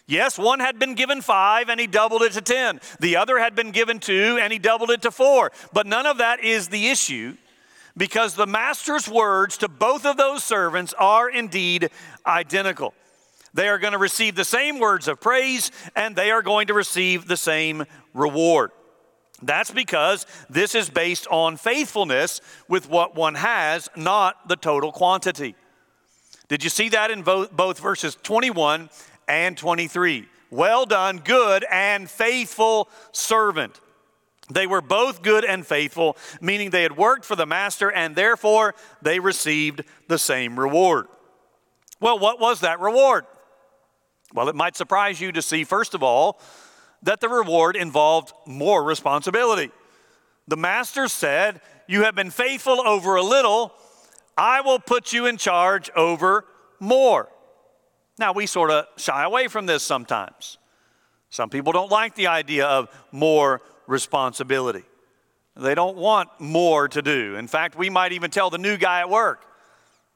Yes, 0.07 0.38
one 0.38 0.61
had 0.61 0.79
been 0.79 0.94
given 0.94 1.22
five 1.22 1.68
and 1.68 1.81
he 1.81 1.87
doubled 1.87 2.22
it 2.22 2.33
to 2.33 2.42
10. 2.42 2.81
The 3.00 3.16
other 3.16 3.38
had 3.38 3.55
been 3.55 3.70
given 3.70 4.00
two 4.00 4.38
and 4.40 4.53
he 4.53 4.59
doubled 4.59 4.90
it 4.90 5.03
to 5.03 5.11
four. 5.11 5.50
But 5.72 5.87
none 5.87 6.07
of 6.07 6.18
that 6.18 6.44
is 6.44 6.68
the 6.68 6.88
issue 6.88 7.37
because 7.96 8.35
the 8.35 8.46
master's 8.46 9.09
words 9.09 9.57
to 9.59 9.68
both 9.68 10.05
of 10.05 10.16
those 10.16 10.44
servants 10.44 10.94
are 10.98 11.31
indeed 11.31 11.90
identical. 12.27 12.92
They 13.55 13.69
are 13.69 13.79
going 13.79 13.93
to 13.93 13.99
receive 13.99 14.35
the 14.35 14.45
same 14.45 14.81
words 14.81 15.07
of 15.07 15.21
praise 15.21 15.71
and 15.95 16.14
they 16.14 16.33
are 16.33 16.43
going 16.43 16.67
to 16.67 16.75
receive 16.75 17.27
the 17.27 17.37
same 17.37 17.85
reward. 18.12 18.73
That's 19.43 19.71
because 19.71 20.27
this 20.51 20.75
is 20.75 20.90
based 20.90 21.27
on 21.31 21.57
faithfulness 21.57 22.40
with 22.69 22.88
what 22.88 23.14
one 23.14 23.37
has, 23.37 23.88
not 23.97 24.49
the 24.49 24.57
total 24.57 24.90
quantity. 24.90 25.55
Did 26.49 26.64
you 26.64 26.71
see 26.71 26.88
that 26.90 27.11
in 27.11 27.23
both, 27.23 27.79
verses 27.79 28.17
21 28.23 28.90
and 29.29 29.57
23? 29.57 30.27
Well 30.51 30.85
done, 30.85 31.19
good 31.19 31.64
and 31.71 32.11
faithful 32.11 32.88
servant. 33.12 33.81
They 34.51 34.67
were 34.67 34.83
both 34.83 35.23
good 35.23 35.45
and 35.45 35.67
faithful, 35.67 36.17
meaning 36.40 36.71
they 36.71 36.83
had 36.83 36.97
worked 36.97 37.25
for 37.25 37.35
the 37.35 37.47
master 37.47 37.90
and 37.90 38.14
therefore 38.14 38.75
they 39.01 39.21
received 39.21 39.85
the 40.09 40.19
same 40.19 40.59
reward. 40.59 41.07
Well, 42.01 42.19
what 42.19 42.40
was 42.40 42.61
that 42.61 42.81
reward? 42.81 43.25
Well, 44.35 44.49
it 44.49 44.57
might 44.57 44.77
surprise 44.77 45.20
you 45.20 45.31
to 45.33 45.40
see, 45.40 45.62
first 45.64 45.94
of 45.94 46.03
all, 46.03 46.40
that 47.03 47.20
the 47.20 47.29
reward 47.29 47.77
involved 47.77 48.33
more 48.47 48.83
responsibility. 48.83 49.70
The 50.49 50.57
master 50.57 51.07
said, 51.09 51.61
You 51.87 52.03
have 52.03 52.16
been 52.16 52.31
faithful 52.31 52.87
over 52.87 53.14
a 53.14 53.23
little, 53.23 53.73
I 54.37 54.61
will 54.61 54.81
put 54.81 55.12
you 55.12 55.27
in 55.27 55.37
charge 55.37 55.88
over 55.94 56.44
more. 56.81 57.29
Now, 58.18 58.33
we 58.33 58.47
sort 58.47 58.70
of 58.70 58.87
shy 58.97 59.23
away 59.25 59.47
from 59.49 59.66
this 59.66 59.83
sometimes. 59.83 60.59
Some 61.31 61.49
people 61.49 61.73
don't 61.73 61.90
like 61.90 62.14
the 62.16 62.27
idea 62.27 62.66
of 62.66 62.88
more 63.12 63.62
responsibility. 63.87 64.85
They 65.57 65.75
don't 65.75 65.97
want 65.97 66.29
more 66.40 66.88
to 66.88 67.03
do. 67.03 67.37
In 67.37 67.47
fact, 67.47 67.77
we 67.77 67.90
might 67.90 68.12
even 68.12 68.31
tell 68.31 68.51
the 68.51 68.59
new 68.59 68.77
guy 68.77 69.01
at 69.01 69.11
work, 69.11 69.44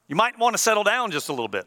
you 0.08 0.16
might 0.16 0.38
want 0.38 0.54
to 0.54 0.58
settle 0.58 0.84
down 0.84 1.10
just 1.10 1.28
a 1.28 1.32
little 1.32 1.48
bit. 1.48 1.66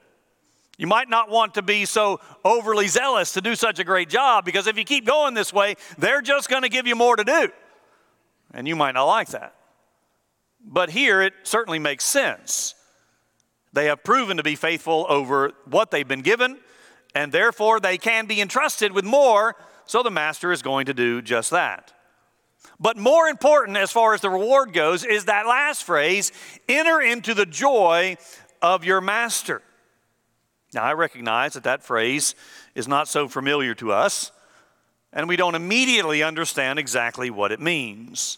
You 0.82 0.88
might 0.88 1.10
not 1.10 1.30
want 1.30 1.54
to 1.54 1.62
be 1.62 1.86
so 1.86 2.20
overly 2.44 2.88
zealous 2.88 3.34
to 3.34 3.42
do 3.42 3.56
such 3.56 3.78
a 3.78 3.84
great 3.84 4.10
job 4.10 4.46
because 4.46 4.66
if 4.66 4.80
you 4.80 4.84
keep 4.84 5.06
going 5.06 5.36
this 5.36 5.54
way, 5.54 5.76
they're 6.00 6.24
just 6.24 6.50
going 6.50 6.64
to 6.64 6.70
give 6.70 6.88
you 6.88 6.96
more 6.96 7.16
to 7.16 7.24
do. 7.24 7.50
And 8.52 8.68
you 8.68 8.76
might 8.76 8.94
not 8.94 9.04
like 9.04 9.28
that. 9.28 9.54
But 10.66 10.90
here 10.90 11.22
it 11.22 11.34
certainly 11.44 11.78
makes 11.78 12.04
sense. 12.04 12.74
They 13.74 13.86
have 13.86 14.04
proven 14.04 14.38
to 14.38 14.44
be 14.44 14.56
faithful 14.56 15.06
over 15.08 15.52
what 15.66 15.92
they've 15.92 16.08
been 16.08 16.24
given, 16.24 16.58
and 17.14 17.32
therefore 17.32 17.80
they 17.80 18.00
can 18.00 18.26
be 18.26 18.42
entrusted 18.42 18.92
with 18.92 19.06
more, 19.06 19.56
so 19.86 20.02
the 20.02 20.10
master 20.10 20.52
is 20.52 20.64
going 20.64 20.88
to 20.88 20.96
do 20.96 21.22
just 21.22 21.52
that. 21.52 21.94
But 22.80 22.98
more 22.98 23.28
important, 23.28 23.78
as 23.78 23.92
far 23.92 24.16
as 24.16 24.22
the 24.22 24.32
reward 24.32 24.74
goes, 24.74 25.06
is 25.06 25.26
that 25.26 25.46
last 25.46 25.84
phrase 25.84 26.32
enter 26.68 27.00
into 27.00 27.36
the 27.36 27.46
joy 27.46 28.18
of 28.64 28.84
your 28.84 29.00
master. 29.00 29.62
Now, 30.74 30.84
I 30.84 30.94
recognize 30.94 31.54
that 31.54 31.64
that 31.64 31.84
phrase 31.84 32.34
is 32.76 32.88
not 32.88 33.08
so 33.08 33.28
familiar 33.28 33.76
to 33.76 33.92
us, 33.92 34.32
and 35.12 35.28
we 35.28 35.36
don't 35.36 35.56
immediately 35.56 36.24
understand 36.24 36.80
exactly 36.80 37.30
what 37.30 37.52
it 37.52 37.60
means. 37.60 38.38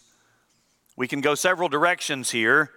We 0.96 1.06
can 1.06 1.20
go 1.20 1.34
several 1.34 1.68
directions 1.68 2.30
here 2.30 2.70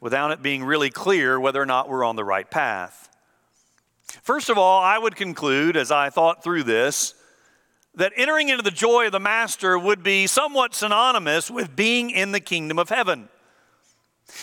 without 0.00 0.32
it 0.32 0.42
being 0.42 0.64
really 0.64 0.90
clear 0.90 1.38
whether 1.38 1.60
or 1.62 1.66
not 1.66 1.88
we're 1.88 2.04
on 2.04 2.16
the 2.16 2.24
right 2.24 2.50
path. 2.50 3.08
First 4.22 4.48
of 4.48 4.58
all, 4.58 4.82
I 4.82 4.98
would 4.98 5.16
conclude, 5.16 5.76
as 5.76 5.90
I 5.90 6.10
thought 6.10 6.42
through 6.42 6.64
this, 6.64 7.14
that 7.94 8.12
entering 8.16 8.48
into 8.48 8.62
the 8.62 8.70
joy 8.70 9.06
of 9.06 9.12
the 9.12 9.20
Master 9.20 9.78
would 9.78 10.02
be 10.02 10.26
somewhat 10.26 10.74
synonymous 10.74 11.50
with 11.50 11.76
being 11.76 12.10
in 12.10 12.32
the 12.32 12.40
kingdom 12.40 12.78
of 12.78 12.88
heaven. 12.88 13.28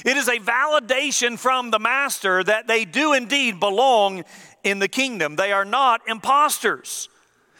It 0.04 0.18
is 0.18 0.28
a 0.28 0.40
validation 0.40 1.38
from 1.38 1.72
the 1.72 1.80
Master 1.80 2.44
that 2.44 2.68
they 2.68 2.86
do 2.86 3.14
indeed 3.14 3.60
belong 3.60 4.24
in 4.64 4.80
the 4.80 4.88
kingdom. 4.88 5.36
They 5.36 5.52
are 5.52 5.66
not 5.66 6.02
imposters. 6.08 7.10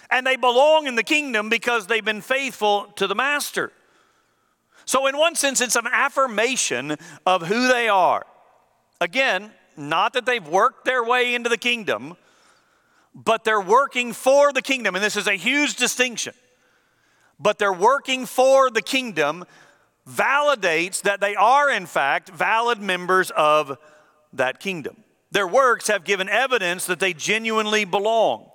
And 0.10 0.26
they 0.26 0.36
belong 0.36 0.88
in 0.88 0.96
the 0.96 1.04
kingdom 1.04 1.50
because 1.50 1.88
they've 1.88 2.06
been 2.06 2.22
faithful 2.22 2.86
to 2.96 3.08
the 3.08 3.16
Master. 3.16 3.72
So, 4.86 5.08
in 5.08 5.18
one 5.18 5.36
sense, 5.36 5.62
it's 5.62 5.76
an 5.76 5.88
affirmation 5.92 6.96
of 7.26 7.48
who 7.48 7.68
they 7.68 7.88
are. 7.90 8.26
Again, 9.02 9.52
not 9.78 10.14
that 10.14 10.26
they've 10.26 10.48
worked 10.48 10.86
their 10.86 11.04
way 11.04 11.34
into 11.34 11.50
the 11.50 11.58
kingdom, 11.58 12.16
but 13.14 13.44
they're 13.44 13.62
working 13.62 14.14
for 14.14 14.54
the 14.54 14.62
kingdom. 14.62 14.96
And 14.96 15.04
this 15.04 15.16
is 15.16 15.28
a 15.28 15.36
huge 15.36 15.76
distinction. 15.76 16.34
But 17.40 17.58
they're 17.58 17.74
working 17.74 18.26
for 18.26 18.70
the 18.70 18.82
kingdom 18.82 19.46
validates 20.10 21.02
that 21.02 21.20
they 21.20 21.36
are, 21.36 21.70
in 21.70 21.86
fact, 21.86 22.30
valid 22.30 22.80
members 22.80 23.32
of 23.32 23.78
that 24.34 24.60
kingdom. 24.60 25.04
Their 25.32 25.48
works 25.48 25.88
have 25.88 26.04
given 26.04 26.30
evidence 26.30 26.86
that 26.86 27.00
they 27.00 27.14
genuinely 27.14 27.86
belong. 27.86 28.50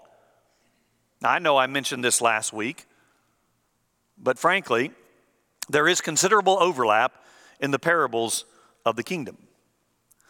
Now, 1.20 1.30
I 1.30 1.38
know 1.38 1.56
I 1.56 1.66
mentioned 1.66 2.04
this 2.04 2.20
last 2.20 2.52
week, 2.52 2.86
but 4.16 4.38
frankly, 4.38 4.92
there 5.68 5.88
is 5.88 6.00
considerable 6.00 6.56
overlap 6.60 7.12
in 7.60 7.70
the 7.70 7.78
parables 7.78 8.44
of 8.86 8.96
the 8.96 9.02
kingdom. 9.02 9.36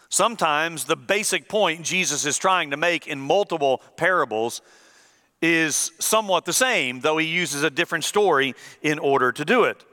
Sometimes 0.08 0.84
the 0.84 0.96
basic 0.96 1.48
point 1.48 1.82
Jesus 1.82 2.26
is 2.26 2.36
trying 2.36 2.70
to 2.70 2.76
make 2.76 3.06
in 3.06 3.20
multiple 3.20 3.80
parables 3.96 4.60
is 5.40 5.92
somewhat 6.00 6.44
the 6.44 6.52
same, 6.52 7.00
though 7.00 7.16
he 7.18 7.26
uses 7.26 7.62
a 7.62 7.70
different 7.70 8.04
story 8.04 8.54
in 8.82 8.98
order 8.98 9.30
to 9.30 9.44
do 9.44 9.64
it. 9.64 9.84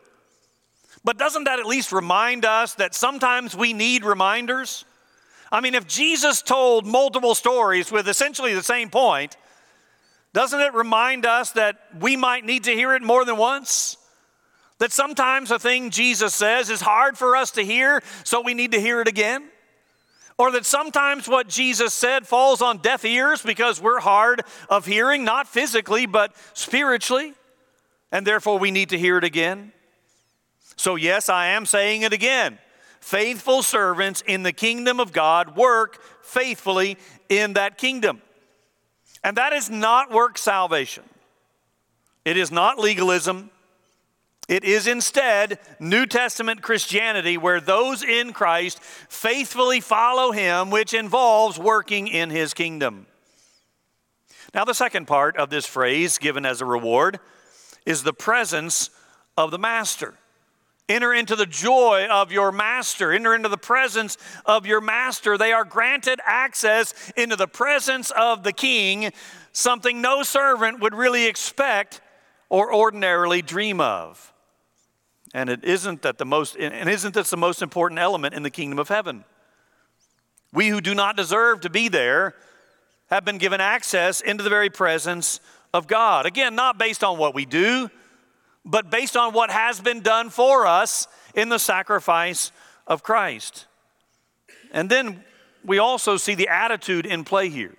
But 1.07 1.17
doesn't 1.17 1.45
that 1.45 1.57
at 1.57 1.65
least 1.65 1.93
remind 1.93 2.43
us 2.43 2.73
that 2.73 2.93
sometimes 2.93 3.55
we 3.55 3.71
need 3.71 4.03
reminders? 4.03 4.83
I 5.49 5.61
mean, 5.61 5.73
if 5.73 5.87
Jesus 5.87 6.41
told 6.41 6.85
multiple 6.85 7.33
stories 7.33 7.89
with 7.89 8.09
essentially 8.09 8.53
the 8.53 8.61
same 8.61 8.89
point, 8.89 9.37
doesn't 10.33 10.59
it 10.59 10.73
remind 10.73 11.25
us 11.25 11.51
that 11.51 11.77
we 12.01 12.17
might 12.17 12.43
need 12.43 12.65
to 12.65 12.71
hear 12.73 12.93
it 12.93 13.03
more 13.03 13.23
than 13.23 13.37
once? 13.37 13.95
That 14.79 14.91
sometimes 14.91 15.49
a 15.49 15.57
thing 15.57 15.91
Jesus 15.91 16.33
says 16.33 16.69
is 16.69 16.81
hard 16.81 17.17
for 17.17 17.37
us 17.37 17.51
to 17.51 17.63
hear, 17.63 18.03
so 18.25 18.41
we 18.41 18.53
need 18.53 18.73
to 18.73 18.81
hear 18.81 18.99
it 18.99 19.07
again? 19.07 19.47
Or 20.37 20.51
that 20.51 20.65
sometimes 20.65 21.29
what 21.29 21.47
Jesus 21.47 21.93
said 21.93 22.27
falls 22.27 22.61
on 22.61 22.79
deaf 22.79 23.05
ears 23.05 23.41
because 23.41 23.81
we're 23.81 24.01
hard 24.01 24.41
of 24.69 24.85
hearing, 24.85 25.23
not 25.23 25.47
physically, 25.47 26.05
but 26.05 26.35
spiritually, 26.53 27.31
and 28.11 28.27
therefore 28.27 28.59
we 28.59 28.71
need 28.71 28.89
to 28.89 28.99
hear 28.99 29.17
it 29.17 29.23
again? 29.23 29.71
So, 30.77 30.95
yes, 30.95 31.27
I 31.27 31.47
am 31.47 31.65
saying 31.65 32.03
it 32.03 32.13
again. 32.13 32.59
Faithful 33.01 33.63
servants 33.63 34.23
in 34.25 34.43
the 34.43 34.53
kingdom 34.53 34.99
of 34.99 35.11
God 35.11 35.55
work 35.55 36.01
faithfully 36.21 36.97
in 37.29 37.53
that 37.53 37.77
kingdom. 37.77 38.21
And 39.23 39.37
that 39.37 39.53
is 39.53 39.69
not 39.69 40.11
work 40.11 40.37
salvation, 40.37 41.03
it 42.23 42.37
is 42.37 42.51
not 42.51 42.79
legalism. 42.79 43.51
It 44.47 44.63
is 44.63 44.87
instead 44.87 45.59
New 45.77 46.05
Testament 46.05 46.61
Christianity 46.61 47.37
where 47.37 47.59
those 47.59 48.01
in 48.01 48.31
Christ 48.31 48.81
faithfully 48.81 49.81
follow 49.81 50.31
him, 50.31 50.69
which 50.69 50.93
involves 50.93 51.59
working 51.59 52.07
in 52.07 52.29
his 52.29 52.53
kingdom. 52.53 53.07
Now, 54.53 54.63
the 54.63 54.73
second 54.73 55.05
part 55.05 55.35
of 55.35 55.49
this 55.49 55.65
phrase, 55.65 56.17
given 56.17 56.45
as 56.45 56.61
a 56.61 56.65
reward, 56.65 57.19
is 57.85 58.03
the 58.03 58.13
presence 58.13 58.89
of 59.35 59.51
the 59.51 59.59
Master. 59.59 60.13
Enter 60.89 61.13
into 61.13 61.35
the 61.35 61.45
joy 61.45 62.07
of 62.09 62.31
your 62.31 62.51
master. 62.51 63.11
Enter 63.11 63.35
into 63.35 63.49
the 63.49 63.57
presence 63.57 64.17
of 64.45 64.65
your 64.65 64.79
master. 64.79 65.37
They 65.37 65.51
are 65.51 65.65
granted 65.65 66.21
access 66.25 67.11
into 67.17 67.35
the 67.35 67.47
presence 67.47 68.09
of 68.11 68.43
the 68.43 68.53
king, 68.53 69.11
something 69.51 70.01
no 70.01 70.23
servant 70.23 70.79
would 70.79 70.95
really 70.95 71.25
expect 71.25 71.99
or 72.49 72.73
ordinarily 72.73 73.41
dream 73.41 73.81
of. 73.81 74.31
And 75.33 75.49
it 75.49 75.65
isn't 75.65 76.03
that 76.03 76.17
the 76.17 76.25
most 76.25 76.55
and 76.55 76.89
isn't 76.89 77.13
this 77.13 77.29
the 77.29 77.37
most 77.37 77.61
important 77.61 77.99
element 77.99 78.33
in 78.33 78.43
the 78.43 78.49
kingdom 78.49 78.79
of 78.79 78.87
heaven? 78.87 79.25
We 80.53 80.69
who 80.69 80.79
do 80.79 80.95
not 80.95 81.17
deserve 81.17 81.61
to 81.61 81.69
be 81.69 81.89
there 81.89 82.33
have 83.09 83.25
been 83.25 83.37
given 83.37 83.59
access 83.59 84.21
into 84.21 84.43
the 84.43 84.49
very 84.49 84.69
presence 84.69 85.41
of 85.73 85.85
God. 85.85 86.25
Again, 86.25 86.55
not 86.55 86.77
based 86.77 87.03
on 87.03 87.17
what 87.17 87.35
we 87.35 87.45
do, 87.45 87.89
but 88.67 88.91
based 88.91 89.15
on 89.15 89.33
what 89.33 89.49
has 89.49 89.79
been 89.79 90.01
done 90.01 90.29
for 90.29 90.67
us 90.67 91.07
in 91.33 91.49
the 91.49 91.57
sacrifice 91.57 92.51
of 92.85 93.01
Christ. 93.01 93.65
And 94.71 94.89
then 94.89 95.23
we 95.63 95.79
also 95.79 96.17
see 96.17 96.35
the 96.35 96.49
attitude 96.49 97.05
in 97.05 97.23
play 97.23 97.49
here. 97.49 97.75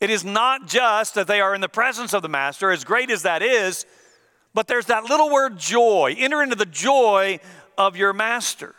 It 0.00 0.10
is 0.10 0.24
not 0.24 0.66
just 0.66 1.14
that 1.14 1.28
they 1.28 1.40
are 1.40 1.54
in 1.54 1.60
the 1.60 1.68
presence 1.68 2.12
of 2.12 2.22
the 2.22 2.28
Master, 2.28 2.72
as 2.72 2.82
great 2.82 3.10
as 3.10 3.22
that 3.22 3.40
is, 3.40 3.86
but 4.52 4.66
there's 4.66 4.86
that 4.86 5.04
little 5.04 5.30
word 5.30 5.58
joy. 5.58 6.14
Enter 6.18 6.42
into 6.42 6.56
the 6.56 6.66
joy 6.66 7.38
of 7.78 7.96
your 7.96 8.12
Master. 8.12 8.74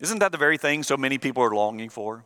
Isn't 0.00 0.18
that 0.20 0.32
the 0.32 0.38
very 0.38 0.56
thing 0.56 0.82
so 0.82 0.96
many 0.96 1.18
people 1.18 1.42
are 1.42 1.54
longing 1.54 1.90
for? 1.90 2.24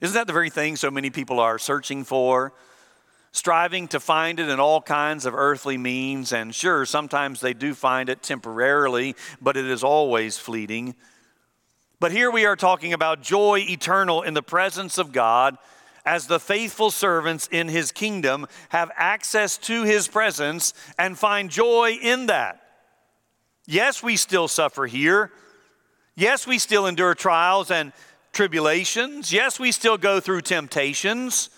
Isn't 0.00 0.14
that 0.14 0.26
the 0.26 0.32
very 0.32 0.50
thing 0.50 0.76
so 0.76 0.90
many 0.90 1.10
people 1.10 1.38
are 1.38 1.58
searching 1.58 2.04
for? 2.04 2.54
Striving 3.32 3.88
to 3.88 4.00
find 4.00 4.40
it 4.40 4.48
in 4.48 4.58
all 4.60 4.80
kinds 4.80 5.26
of 5.26 5.34
earthly 5.34 5.78
means. 5.78 6.32
And 6.32 6.54
sure, 6.54 6.84
sometimes 6.84 7.40
they 7.40 7.54
do 7.54 7.74
find 7.74 8.08
it 8.08 8.22
temporarily, 8.22 9.14
but 9.40 9.56
it 9.56 9.66
is 9.66 9.84
always 9.84 10.38
fleeting. 10.38 10.94
But 12.00 12.12
here 12.12 12.30
we 12.30 12.46
are 12.46 12.56
talking 12.56 12.92
about 12.92 13.22
joy 13.22 13.60
eternal 13.68 14.22
in 14.22 14.34
the 14.34 14.42
presence 14.42 14.98
of 14.98 15.12
God 15.12 15.58
as 16.06 16.26
the 16.26 16.40
faithful 16.40 16.90
servants 16.90 17.48
in 17.52 17.68
his 17.68 17.92
kingdom 17.92 18.46
have 18.70 18.90
access 18.96 19.58
to 19.58 19.84
his 19.84 20.08
presence 20.08 20.72
and 20.98 21.18
find 21.18 21.50
joy 21.50 21.98
in 22.00 22.26
that. 22.26 22.60
Yes, 23.66 24.02
we 24.02 24.16
still 24.16 24.48
suffer 24.48 24.86
here. 24.86 25.30
Yes, 26.16 26.46
we 26.46 26.58
still 26.58 26.86
endure 26.86 27.14
trials 27.14 27.70
and 27.70 27.92
tribulations. 28.32 29.32
Yes, 29.32 29.60
we 29.60 29.70
still 29.70 29.98
go 29.98 30.20
through 30.20 30.40
temptations. 30.40 31.50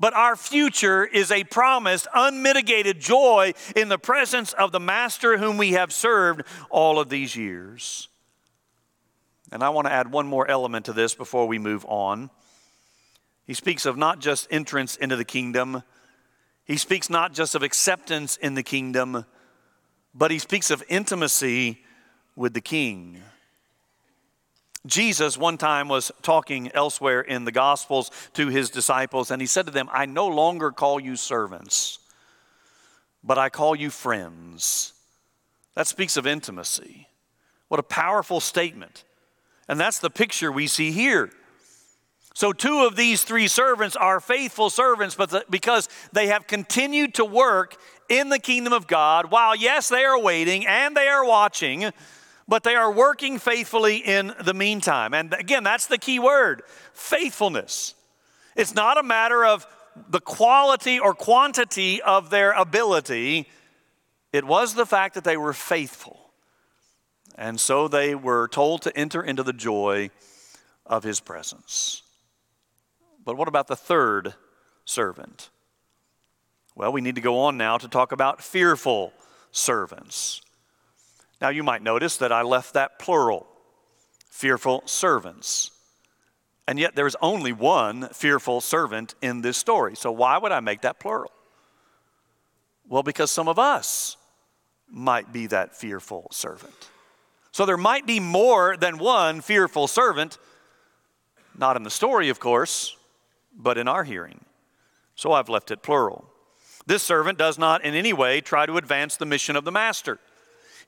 But 0.00 0.14
our 0.14 0.36
future 0.36 1.04
is 1.04 1.32
a 1.32 1.44
promised, 1.44 2.06
unmitigated 2.14 3.00
joy 3.00 3.54
in 3.74 3.88
the 3.88 3.98
presence 3.98 4.52
of 4.52 4.70
the 4.70 4.80
Master 4.80 5.38
whom 5.38 5.56
we 5.56 5.72
have 5.72 5.92
served 5.92 6.42
all 6.70 7.00
of 7.00 7.08
these 7.08 7.34
years. 7.34 8.08
And 9.50 9.62
I 9.62 9.70
want 9.70 9.86
to 9.86 9.92
add 9.92 10.12
one 10.12 10.26
more 10.26 10.48
element 10.48 10.86
to 10.86 10.92
this 10.92 11.14
before 11.14 11.48
we 11.48 11.58
move 11.58 11.84
on. 11.86 12.30
He 13.46 13.54
speaks 13.54 13.86
of 13.86 13.96
not 13.96 14.20
just 14.20 14.46
entrance 14.50 14.96
into 14.96 15.16
the 15.16 15.24
kingdom, 15.24 15.82
he 16.64 16.76
speaks 16.76 17.08
not 17.08 17.32
just 17.32 17.54
of 17.54 17.62
acceptance 17.62 18.36
in 18.36 18.54
the 18.54 18.62
kingdom, 18.62 19.24
but 20.14 20.30
he 20.30 20.38
speaks 20.38 20.70
of 20.70 20.84
intimacy 20.88 21.82
with 22.36 22.52
the 22.52 22.60
king. 22.60 23.22
Jesus, 24.86 25.36
one 25.36 25.58
time, 25.58 25.88
was 25.88 26.12
talking 26.22 26.70
elsewhere 26.72 27.20
in 27.20 27.44
the 27.44 27.52
Gospels 27.52 28.10
to 28.34 28.48
his 28.48 28.70
disciples, 28.70 29.30
and 29.30 29.42
he 29.42 29.46
said 29.46 29.66
to 29.66 29.72
them, 29.72 29.88
I 29.92 30.06
no 30.06 30.26
longer 30.26 30.70
call 30.70 31.00
you 31.00 31.16
servants, 31.16 31.98
but 33.24 33.38
I 33.38 33.48
call 33.48 33.74
you 33.74 33.90
friends. 33.90 34.92
That 35.74 35.86
speaks 35.86 36.16
of 36.16 36.26
intimacy. 36.26 37.08
What 37.68 37.80
a 37.80 37.84
powerful 37.84 38.40
statement. 38.40 39.04
And 39.68 39.78
that's 39.78 39.98
the 39.98 40.10
picture 40.10 40.50
we 40.50 40.66
see 40.66 40.90
here. 40.90 41.30
So, 42.34 42.52
two 42.52 42.84
of 42.84 42.94
these 42.94 43.24
three 43.24 43.48
servants 43.48 43.96
are 43.96 44.20
faithful 44.20 44.70
servants, 44.70 45.16
but 45.16 45.50
because 45.50 45.88
they 46.12 46.28
have 46.28 46.46
continued 46.46 47.14
to 47.14 47.24
work 47.24 47.76
in 48.08 48.28
the 48.28 48.38
kingdom 48.38 48.72
of 48.72 48.86
God, 48.86 49.30
while 49.30 49.56
yes, 49.56 49.88
they 49.88 50.04
are 50.04 50.18
waiting 50.18 50.64
and 50.64 50.96
they 50.96 51.08
are 51.08 51.24
watching, 51.24 51.90
but 52.48 52.64
they 52.64 52.74
are 52.74 52.90
working 52.90 53.38
faithfully 53.38 53.98
in 53.98 54.34
the 54.42 54.54
meantime. 54.54 55.12
And 55.12 55.34
again, 55.34 55.62
that's 55.62 55.86
the 55.86 55.98
key 55.98 56.18
word 56.18 56.62
faithfulness. 56.94 57.94
It's 58.56 58.74
not 58.74 58.98
a 58.98 59.02
matter 59.02 59.44
of 59.44 59.66
the 60.08 60.20
quality 60.20 60.98
or 60.98 61.14
quantity 61.14 62.00
of 62.02 62.30
their 62.30 62.52
ability, 62.52 63.48
it 64.32 64.44
was 64.44 64.74
the 64.74 64.86
fact 64.86 65.14
that 65.14 65.24
they 65.24 65.36
were 65.36 65.52
faithful. 65.52 66.30
And 67.34 67.60
so 67.60 67.88
they 67.88 68.14
were 68.14 68.48
told 68.48 68.82
to 68.82 68.96
enter 68.96 69.22
into 69.22 69.42
the 69.42 69.52
joy 69.52 70.10
of 70.86 71.04
his 71.04 71.20
presence. 71.20 72.02
But 73.24 73.36
what 73.36 73.48
about 73.48 73.68
the 73.68 73.76
third 73.76 74.34
servant? 74.84 75.50
Well, 76.74 76.92
we 76.92 77.00
need 77.00 77.16
to 77.16 77.20
go 77.20 77.40
on 77.40 77.56
now 77.56 77.78
to 77.78 77.88
talk 77.88 78.12
about 78.12 78.42
fearful 78.42 79.12
servants. 79.50 80.40
Now, 81.40 81.50
you 81.50 81.62
might 81.62 81.82
notice 81.82 82.16
that 82.18 82.32
I 82.32 82.42
left 82.42 82.74
that 82.74 82.98
plural 82.98 83.46
fearful 84.30 84.82
servants. 84.86 85.72
And 86.68 86.78
yet, 86.78 86.94
there's 86.94 87.16
only 87.20 87.52
one 87.52 88.08
fearful 88.10 88.60
servant 88.60 89.14
in 89.20 89.40
this 89.40 89.56
story. 89.56 89.96
So, 89.96 90.12
why 90.12 90.38
would 90.38 90.52
I 90.52 90.60
make 90.60 90.82
that 90.82 91.00
plural? 91.00 91.32
Well, 92.86 93.02
because 93.02 93.30
some 93.30 93.48
of 93.48 93.58
us 93.58 94.16
might 94.88 95.32
be 95.32 95.46
that 95.48 95.76
fearful 95.76 96.28
servant. 96.30 96.90
So, 97.52 97.66
there 97.66 97.76
might 97.76 98.06
be 98.06 98.20
more 98.20 98.76
than 98.76 98.98
one 98.98 99.40
fearful 99.40 99.88
servant, 99.88 100.38
not 101.56 101.76
in 101.76 101.82
the 101.82 101.90
story, 101.90 102.28
of 102.28 102.38
course, 102.38 102.96
but 103.56 103.78
in 103.78 103.88
our 103.88 104.04
hearing. 104.04 104.44
So 105.18 105.32
I've 105.32 105.48
left 105.48 105.72
it 105.72 105.82
plural. 105.82 106.24
This 106.86 107.02
servant 107.02 107.38
does 107.38 107.58
not 107.58 107.84
in 107.84 107.94
any 107.94 108.12
way 108.12 108.40
try 108.40 108.66
to 108.66 108.76
advance 108.76 109.16
the 109.16 109.26
mission 109.26 109.56
of 109.56 109.64
the 109.64 109.72
master. 109.72 110.20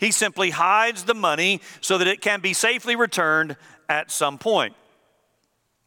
He 0.00 0.10
simply 0.10 0.50
hides 0.50 1.04
the 1.04 1.14
money 1.14 1.60
so 1.80 1.98
that 1.98 2.08
it 2.08 2.22
can 2.22 2.40
be 2.40 2.54
safely 2.54 2.96
returned 2.96 3.56
at 3.88 4.10
some 4.10 4.38
point. 4.38 4.74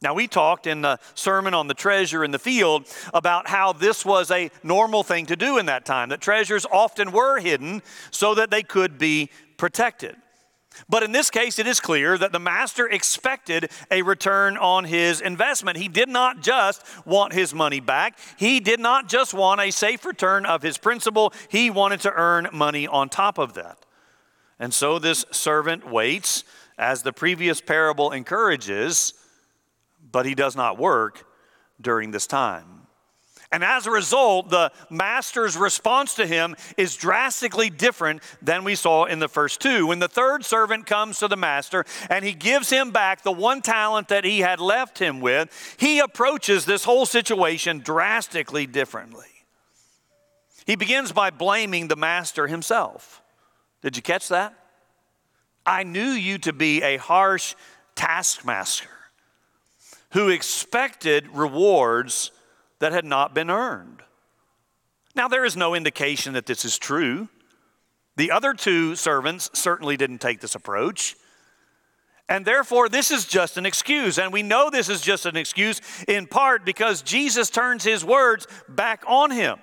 Now, 0.03 0.13
we 0.13 0.27
talked 0.27 0.67
in 0.67 0.81
the 0.81 0.99
sermon 1.15 1.53
on 1.53 1.67
the 1.67 1.73
treasure 1.73 2.23
in 2.23 2.31
the 2.31 2.39
field 2.39 2.85
about 3.13 3.47
how 3.47 3.73
this 3.73 4.05
was 4.05 4.29
a 4.31 4.51
normal 4.61 5.01
thing 5.01 5.25
to 5.27 5.35
do 5.35 5.57
in 5.57 5.65
that 5.67 5.85
time, 5.85 6.09
that 6.09 6.21
treasures 6.21 6.65
often 6.71 7.11
were 7.11 7.39
hidden 7.39 7.81
so 8.11 8.35
that 8.35 8.51
they 8.51 8.63
could 8.63 8.99
be 8.99 9.29
protected. 9.57 10.15
But 10.89 11.03
in 11.03 11.11
this 11.11 11.29
case, 11.29 11.57
it 11.57 11.67
is 11.67 11.79
clear 11.79 12.17
that 12.17 12.31
the 12.31 12.39
master 12.39 12.87
expected 12.87 13.71
a 13.89 14.01
return 14.01 14.57
on 14.57 14.83
his 14.83 15.21
investment. 15.21 15.77
He 15.77 15.87
did 15.87 16.09
not 16.09 16.41
just 16.41 16.83
want 17.05 17.31
his 17.33 17.53
money 17.53 17.79
back, 17.79 18.19
he 18.37 18.59
did 18.59 18.79
not 18.79 19.07
just 19.07 19.33
want 19.33 19.61
a 19.61 19.71
safe 19.71 20.03
return 20.05 20.45
of 20.45 20.61
his 20.61 20.77
principal, 20.77 21.33
he 21.47 21.69
wanted 21.69 22.01
to 22.01 22.11
earn 22.11 22.49
money 22.51 22.87
on 22.87 23.09
top 23.09 23.37
of 23.37 23.53
that. 23.53 23.77
And 24.63 24.73
so 24.73 24.97
this 24.97 25.25
servant 25.29 25.91
waits, 25.91 26.45
as 26.77 27.03
the 27.03 27.11
previous 27.11 27.59
parable 27.59 28.13
encourages, 28.13 29.13
but 30.09 30.25
he 30.25 30.35
does 30.35 30.55
not 30.55 30.77
work 30.77 31.27
during 31.81 32.11
this 32.11 32.27
time. 32.27 32.87
And 33.51 33.61
as 33.61 33.87
a 33.87 33.91
result, 33.91 34.51
the 34.51 34.71
master's 34.89 35.57
response 35.57 36.15
to 36.15 36.25
him 36.25 36.55
is 36.77 36.95
drastically 36.95 37.69
different 37.69 38.23
than 38.41 38.63
we 38.63 38.75
saw 38.75 39.03
in 39.03 39.19
the 39.19 39.27
first 39.27 39.59
two. 39.59 39.87
When 39.87 39.99
the 39.99 40.07
third 40.07 40.45
servant 40.45 40.85
comes 40.85 41.19
to 41.19 41.27
the 41.27 41.35
master 41.35 41.83
and 42.09 42.23
he 42.23 42.31
gives 42.31 42.69
him 42.69 42.91
back 42.91 43.21
the 43.21 43.33
one 43.33 43.61
talent 43.61 44.07
that 44.07 44.23
he 44.23 44.39
had 44.39 44.61
left 44.61 44.97
him 44.97 45.19
with, 45.19 45.75
he 45.77 45.99
approaches 45.99 46.63
this 46.63 46.85
whole 46.85 47.05
situation 47.05 47.79
drastically 47.79 48.65
differently. 48.65 49.27
He 50.65 50.77
begins 50.77 51.11
by 51.11 51.31
blaming 51.31 51.89
the 51.89 51.97
master 51.97 52.47
himself. 52.47 53.22
Did 53.83 53.95
you 53.95 54.01
catch 54.01 54.29
that? 54.29 54.55
I 55.65 55.83
knew 55.83 56.09
you 56.09 56.37
to 56.39 56.53
be 56.53 56.81
a 56.81 56.97
harsh 56.97 57.55
taskmaster 57.95 58.89
who 60.11 60.29
expected 60.29 61.27
rewards 61.33 62.31
that 62.79 62.91
had 62.91 63.05
not 63.05 63.33
been 63.33 63.49
earned. 63.49 64.01
Now, 65.15 65.27
there 65.27 65.45
is 65.45 65.55
no 65.55 65.75
indication 65.75 66.33
that 66.33 66.45
this 66.45 66.65
is 66.65 66.77
true. 66.77 67.29
The 68.15 68.31
other 68.31 68.53
two 68.53 68.95
servants 68.95 69.49
certainly 69.53 69.97
didn't 69.97 70.19
take 70.19 70.39
this 70.39 70.55
approach. 70.55 71.15
And 72.29 72.45
therefore, 72.45 72.89
this 72.89 73.11
is 73.11 73.25
just 73.25 73.57
an 73.57 73.65
excuse. 73.65 74.17
And 74.17 74.31
we 74.31 74.43
know 74.43 74.69
this 74.69 74.89
is 74.89 75.01
just 75.01 75.25
an 75.25 75.35
excuse 75.35 75.81
in 76.07 76.25
part 76.25 76.65
because 76.65 77.01
Jesus 77.01 77.49
turns 77.49 77.83
his 77.83 78.03
words 78.03 78.47
back 78.69 79.03
on 79.07 79.31
him. 79.31 79.59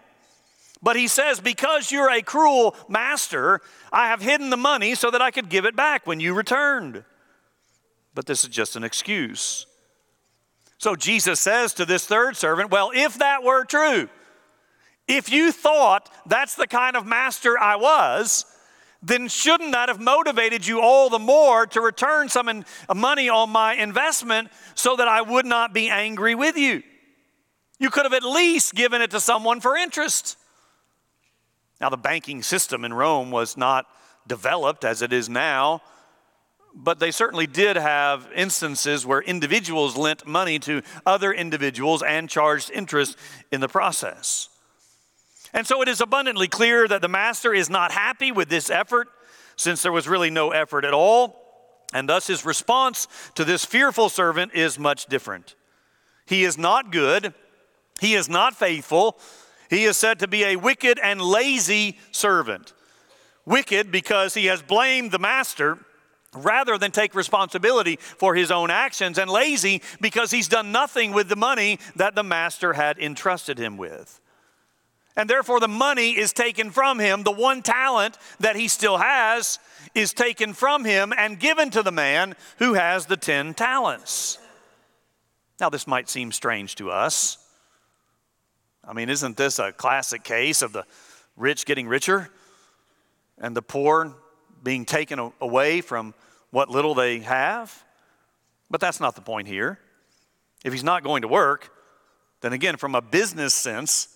But 0.82 0.96
he 0.96 1.08
says, 1.08 1.40
Because 1.40 1.90
you're 1.90 2.10
a 2.10 2.22
cruel 2.22 2.74
master, 2.88 3.60
I 3.92 4.08
have 4.08 4.22
hidden 4.22 4.50
the 4.50 4.56
money 4.56 4.94
so 4.94 5.10
that 5.10 5.22
I 5.22 5.30
could 5.30 5.48
give 5.48 5.64
it 5.64 5.76
back 5.76 6.06
when 6.06 6.20
you 6.20 6.34
returned. 6.34 7.04
But 8.14 8.26
this 8.26 8.44
is 8.44 8.50
just 8.50 8.76
an 8.76 8.84
excuse. 8.84 9.66
So 10.78 10.96
Jesus 10.96 11.40
says 11.40 11.74
to 11.74 11.84
this 11.84 12.06
third 12.06 12.36
servant, 12.36 12.70
Well, 12.70 12.90
if 12.94 13.18
that 13.18 13.42
were 13.42 13.64
true, 13.64 14.08
if 15.06 15.30
you 15.30 15.52
thought 15.52 16.10
that's 16.26 16.54
the 16.54 16.66
kind 16.66 16.96
of 16.96 17.04
master 17.04 17.58
I 17.58 17.76
was, 17.76 18.46
then 19.02 19.28
shouldn't 19.28 19.72
that 19.72 19.88
have 19.88 20.00
motivated 20.00 20.66
you 20.66 20.80
all 20.80 21.10
the 21.10 21.18
more 21.18 21.66
to 21.66 21.80
return 21.80 22.28
some 22.28 22.48
in, 22.48 22.64
uh, 22.88 22.94
money 22.94 23.28
on 23.28 23.50
my 23.50 23.74
investment 23.74 24.48
so 24.74 24.96
that 24.96 25.08
I 25.08 25.22
would 25.22 25.46
not 25.46 25.72
be 25.72 25.88
angry 25.88 26.34
with 26.34 26.56
you? 26.56 26.82
You 27.78 27.90
could 27.90 28.04
have 28.04 28.12
at 28.12 28.22
least 28.22 28.74
given 28.74 29.00
it 29.00 29.10
to 29.12 29.20
someone 29.20 29.60
for 29.60 29.74
interest. 29.74 30.36
Now, 31.80 31.88
the 31.88 31.96
banking 31.96 32.42
system 32.42 32.84
in 32.84 32.92
Rome 32.92 33.30
was 33.30 33.56
not 33.56 33.86
developed 34.26 34.84
as 34.84 35.02
it 35.02 35.12
is 35.12 35.28
now 35.28 35.82
but 36.74 37.00
they 37.00 37.10
certainly 37.10 37.46
did 37.46 37.76
have 37.76 38.28
instances 38.34 39.04
where 39.04 39.20
individuals 39.20 39.96
lent 39.96 40.26
money 40.26 40.58
to 40.60 40.82
other 41.04 41.32
individuals 41.32 42.02
and 42.02 42.28
charged 42.28 42.70
interest 42.70 43.16
in 43.50 43.60
the 43.60 43.68
process. 43.68 44.48
And 45.52 45.66
so 45.66 45.82
it 45.82 45.88
is 45.88 46.00
abundantly 46.00 46.46
clear 46.46 46.86
that 46.86 47.02
the 47.02 47.08
master 47.08 47.52
is 47.52 47.68
not 47.68 47.90
happy 47.90 48.30
with 48.30 48.48
this 48.48 48.70
effort, 48.70 49.08
since 49.56 49.82
there 49.82 49.92
was 49.92 50.08
really 50.08 50.30
no 50.30 50.50
effort 50.50 50.84
at 50.84 50.94
all, 50.94 51.36
and 51.92 52.08
thus 52.08 52.28
his 52.28 52.44
response 52.44 53.08
to 53.34 53.44
this 53.44 53.64
fearful 53.64 54.08
servant 54.08 54.54
is 54.54 54.78
much 54.78 55.06
different. 55.06 55.56
He 56.24 56.44
is 56.44 56.56
not 56.56 56.92
good, 56.92 57.34
he 58.00 58.14
is 58.14 58.28
not 58.28 58.54
faithful, 58.54 59.18
he 59.70 59.84
is 59.84 59.96
said 59.96 60.18
to 60.18 60.28
be 60.28 60.44
a 60.44 60.56
wicked 60.56 60.98
and 61.02 61.22
lazy 61.22 61.96
servant. 62.10 62.74
Wicked 63.46 63.90
because 63.90 64.34
he 64.34 64.46
has 64.46 64.60
blamed 64.60 65.12
the 65.12 65.18
master 65.18 65.78
rather 66.34 66.76
than 66.76 66.90
take 66.90 67.14
responsibility 67.14 67.96
for 67.96 68.34
his 68.34 68.50
own 68.50 68.70
actions, 68.70 69.18
and 69.18 69.30
lazy 69.30 69.82
because 70.00 70.30
he's 70.30 70.48
done 70.48 70.70
nothing 70.70 71.12
with 71.12 71.28
the 71.28 71.36
money 71.36 71.78
that 71.96 72.14
the 72.14 72.22
master 72.22 72.74
had 72.74 72.98
entrusted 72.98 73.58
him 73.58 73.76
with. 73.76 74.20
And 75.16 75.28
therefore, 75.28 75.58
the 75.58 75.68
money 75.68 76.16
is 76.16 76.32
taken 76.32 76.70
from 76.70 76.98
him. 76.98 77.24
The 77.24 77.32
one 77.32 77.62
talent 77.62 78.16
that 78.38 78.56
he 78.56 78.68
still 78.68 78.98
has 78.98 79.58
is 79.94 80.12
taken 80.12 80.52
from 80.52 80.84
him 80.84 81.12
and 81.16 81.38
given 81.38 81.70
to 81.70 81.82
the 81.82 81.90
man 81.90 82.36
who 82.58 82.74
has 82.74 83.06
the 83.06 83.16
10 83.16 83.54
talents. 83.54 84.38
Now, 85.58 85.68
this 85.68 85.86
might 85.86 86.08
seem 86.08 86.30
strange 86.32 86.76
to 86.76 86.90
us. 86.90 87.38
I 88.90 88.92
mean, 88.92 89.08
isn't 89.08 89.36
this 89.36 89.60
a 89.60 89.70
classic 89.70 90.24
case 90.24 90.62
of 90.62 90.72
the 90.72 90.84
rich 91.36 91.64
getting 91.64 91.86
richer 91.86 92.28
and 93.38 93.56
the 93.56 93.62
poor 93.62 94.16
being 94.64 94.84
taken 94.84 95.30
away 95.40 95.80
from 95.80 96.12
what 96.50 96.68
little 96.68 96.96
they 96.96 97.20
have. 97.20 97.84
But 98.68 98.80
that's 98.80 98.98
not 98.98 99.14
the 99.14 99.22
point 99.22 99.46
here. 99.46 99.78
If 100.64 100.72
he's 100.72 100.82
not 100.82 101.04
going 101.04 101.22
to 101.22 101.28
work, 101.28 101.70
then 102.40 102.52
again, 102.52 102.78
from 102.78 102.96
a 102.96 103.00
business 103.00 103.54
sense, 103.54 104.08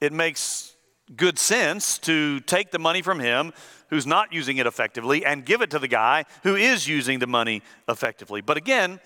it 0.00 0.12
makes 0.12 0.74
good 1.14 1.38
sense 1.38 1.96
to 1.98 2.40
take 2.40 2.72
the 2.72 2.80
money 2.80 3.02
from 3.02 3.20
him 3.20 3.52
who's 3.90 4.04
not 4.04 4.32
using 4.32 4.56
it 4.56 4.66
effectively 4.66 5.24
and 5.24 5.46
give 5.46 5.62
it 5.62 5.70
to 5.70 5.78
the 5.78 5.86
guy 5.86 6.24
who 6.42 6.56
is 6.56 6.88
using 6.88 7.20
the 7.20 7.26
money 7.28 7.62
effectively. 7.88 8.40
But 8.40 8.56
again, 8.56 8.98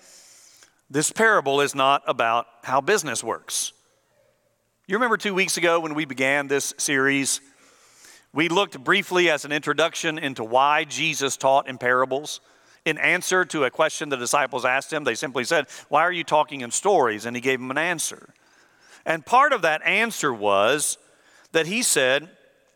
this 0.89 1.11
parable 1.11 1.61
is 1.61 1.75
not 1.75 2.01
about 2.07 2.47
how 2.63 2.81
business 2.81 3.23
works. 3.23 3.73
You 4.87 4.95
remember 4.95 5.17
two 5.17 5.35
weeks 5.35 5.57
ago 5.57 5.79
when 5.79 5.93
we 5.93 6.05
began 6.05 6.47
this 6.47 6.73
series 6.77 7.39
we 8.33 8.49
looked 8.49 8.83
briefly 8.83 9.29
as 9.29 9.45
an 9.45 9.51
introduction 9.51 10.17
into 10.17 10.43
why 10.43 10.85
Jesus 10.85 11.37
taught 11.37 11.67
in 11.67 11.77
parables. 11.77 12.41
In 12.83 12.97
answer 12.97 13.45
to 13.45 13.65
a 13.65 13.69
question 13.69 14.09
the 14.09 14.17
disciples 14.17 14.65
asked 14.65 14.91
him, 14.91 15.03
they 15.03 15.15
simply 15.15 15.43
said, 15.43 15.67
Why 15.89 16.01
are 16.01 16.11
you 16.11 16.23
talking 16.23 16.61
in 16.61 16.71
stories? 16.71 17.25
And 17.25 17.35
he 17.35 17.41
gave 17.41 17.59
them 17.59 17.69
an 17.69 17.77
answer. 17.77 18.33
And 19.05 19.25
part 19.25 19.53
of 19.53 19.61
that 19.61 19.85
answer 19.85 20.33
was 20.33 20.97
that 21.51 21.67
he 21.67 21.83
said, 21.83 22.29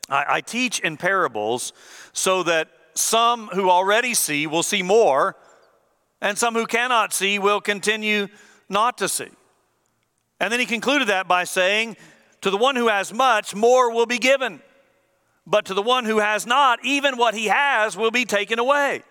I, 0.08 0.26
I 0.28 0.42
teach 0.42 0.80
in 0.82 0.98
parables 0.98 1.74
so 2.14 2.44
that 2.44 2.70
some 2.94 3.48
who 3.48 3.70
already 3.70 4.14
see 4.14 4.46
will 4.46 4.64
see 4.64 4.84
more, 4.84 5.36
and 6.22 6.38
some 6.38 6.54
who 6.54 6.68
cannot 6.68 7.14
see 7.14 7.40
will 7.40 7.62
continue 7.62 8.28
not 8.70 8.98
to 9.00 9.10
see. 9.10 9.30
And 10.40 10.52
then 10.52 10.60
he 10.60 10.66
concluded 10.66 11.08
that 11.08 11.28
by 11.28 11.44
saying, 11.44 11.98
To 12.42 12.50
the 12.50 12.58
one 12.58 12.76
who 12.76 12.88
has 12.88 13.14
much, 13.14 13.56
more 13.56 13.92
will 13.92 14.06
be 14.06 14.18
given. 14.18 14.62
But 15.48 15.66
to 15.66 15.74
the 15.74 15.82
one 15.82 16.06
who 16.06 16.20
has 16.20 16.46
not, 16.46 16.84
even 16.84 17.18
what 17.18 17.36
he 17.36 17.46
has 17.46 17.96
will 17.96 18.12
be 18.12 18.26
taken 18.26 18.60
away. 18.60 19.04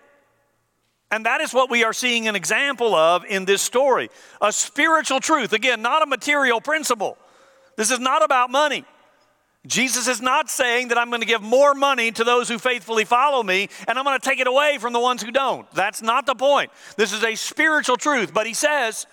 And 1.11 1.25
that 1.25 1.39
is 1.39 1.53
what 1.53 1.69
we 1.69 1.83
are 1.83 1.93
seeing 1.93 2.27
an 2.27 2.35
example 2.35 2.93
of 2.93 3.23
in 3.25 3.45
this 3.45 3.61
story 3.61 4.09
a 4.41 4.51
spiritual 4.51 5.19
truth. 5.19 5.53
Again, 5.53 5.81
not 5.81 6.03
a 6.03 6.05
material 6.05 6.59
principle. 6.59 7.17
This 7.77 7.91
is 7.91 7.99
not 7.99 8.23
about 8.23 8.49
money. 8.49 8.85
Jesus 9.67 10.07
is 10.07 10.21
not 10.21 10.49
saying 10.49 10.89
that 10.89 10.97
I'm 10.97 11.09
going 11.09 11.21
to 11.21 11.27
give 11.27 11.41
more 11.41 11.73
money 11.73 12.11
to 12.11 12.23
those 12.23 12.47
who 12.47 12.59
faithfully 12.59 13.03
follow 13.03 13.41
me 13.41 13.69
and 13.87 13.97
I'm 13.97 14.05
going 14.05 14.19
to 14.19 14.23
take 14.23 14.39
it 14.39 14.47
away 14.47 14.77
from 14.79 14.93
the 14.93 14.99
ones 14.99 15.23
who 15.23 15.31
don't. 15.31 15.69
That's 15.71 16.01
not 16.01 16.25
the 16.25 16.35
point. 16.35 16.69
This 16.97 17.13
is 17.13 17.23
a 17.23 17.35
spiritual 17.35 17.97
truth. 17.97 18.33
But 18.33 18.45
he 18.45 18.53
says 18.53 19.07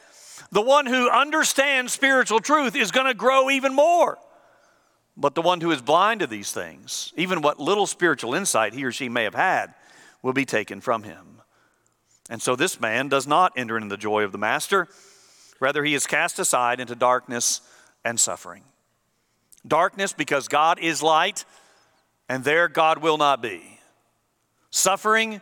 the 0.53 0.63
one 0.63 0.85
who 0.85 1.11
understands 1.11 1.93
spiritual 1.95 2.39
truth 2.39 2.77
is 2.77 2.93
going 2.93 3.07
to 3.07 3.15
grow 3.15 3.51
even 3.51 3.75
more. 3.75 4.19
But 5.17 5.35
the 5.35 5.43
one 5.43 5.61
who 5.63 5.71
is 5.71 5.81
blind 5.81 6.21
to 6.21 6.27
these 6.27 6.53
things, 6.53 7.13
even 7.17 7.41
what 7.41 7.59
little 7.59 7.87
spiritual 7.87 8.35
insight 8.35 8.75
he 8.75 8.85
or 8.85 8.93
she 8.93 9.09
may 9.09 9.25
have 9.25 9.35
had, 9.35 9.75
will 10.23 10.35
be 10.35 10.45
taken 10.45 10.81
from 10.81 11.03
him. 11.03 11.41
And 12.31 12.41
so 12.41 12.55
this 12.55 12.81
man 12.81 13.09
does 13.09 13.27
not 13.27 13.53
enter 13.57 13.77
into 13.77 13.89
the 13.89 13.97
joy 13.97 14.25
of 14.25 14.33
the 14.33 14.39
master. 14.39 14.89
Rather, 15.59 15.83
he 15.85 15.95
is 15.95 16.07
cast 16.07 16.39
aside 16.39 16.81
into 16.81 16.95
darkness 16.95 17.63
and 18.05 18.21
suffering. 18.21 18.63
Darkness 19.67 20.13
because 20.13 20.49
God 20.49 20.79
is 20.79 21.03
light, 21.03 21.45
and 22.29 22.45
there 22.45 22.69
God 22.69 22.99
will 22.99 23.19
not 23.19 23.43
be. 23.43 23.81
Suffering 24.71 25.41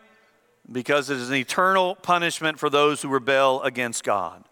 because 0.70 1.10
it 1.10 1.16
is 1.16 1.30
an 1.30 1.36
eternal 1.36 1.96
punishment 1.96 2.58
for 2.58 2.70
those 2.70 3.02
who 3.02 3.08
rebel 3.08 3.62
against 3.62 4.04
God. 4.04 4.44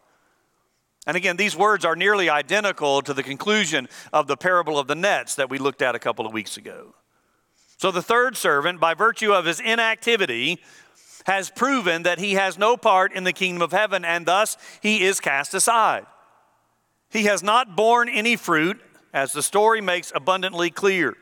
And 1.08 1.16
again, 1.16 1.38
these 1.38 1.56
words 1.56 1.86
are 1.86 1.96
nearly 1.96 2.28
identical 2.28 3.00
to 3.00 3.14
the 3.14 3.22
conclusion 3.22 3.88
of 4.12 4.26
the 4.26 4.36
parable 4.36 4.78
of 4.78 4.88
the 4.88 4.94
nets 4.94 5.36
that 5.36 5.48
we 5.48 5.56
looked 5.56 5.80
at 5.80 5.94
a 5.94 5.98
couple 5.98 6.26
of 6.26 6.34
weeks 6.34 6.58
ago. 6.58 6.94
So 7.78 7.90
the 7.90 8.02
third 8.02 8.36
servant, 8.36 8.78
by 8.78 8.92
virtue 8.92 9.32
of 9.32 9.46
his 9.46 9.58
inactivity, 9.58 10.60
has 11.24 11.48
proven 11.48 12.02
that 12.02 12.18
he 12.18 12.34
has 12.34 12.58
no 12.58 12.76
part 12.76 13.14
in 13.14 13.24
the 13.24 13.32
kingdom 13.32 13.62
of 13.62 13.72
heaven, 13.72 14.04
and 14.04 14.26
thus 14.26 14.58
he 14.82 15.02
is 15.02 15.18
cast 15.18 15.54
aside. 15.54 16.04
He 17.10 17.24
has 17.24 17.42
not 17.42 17.74
borne 17.74 18.10
any 18.10 18.36
fruit, 18.36 18.78
as 19.14 19.32
the 19.32 19.42
story 19.42 19.80
makes 19.80 20.12
abundantly 20.14 20.68
clear. 20.68 21.16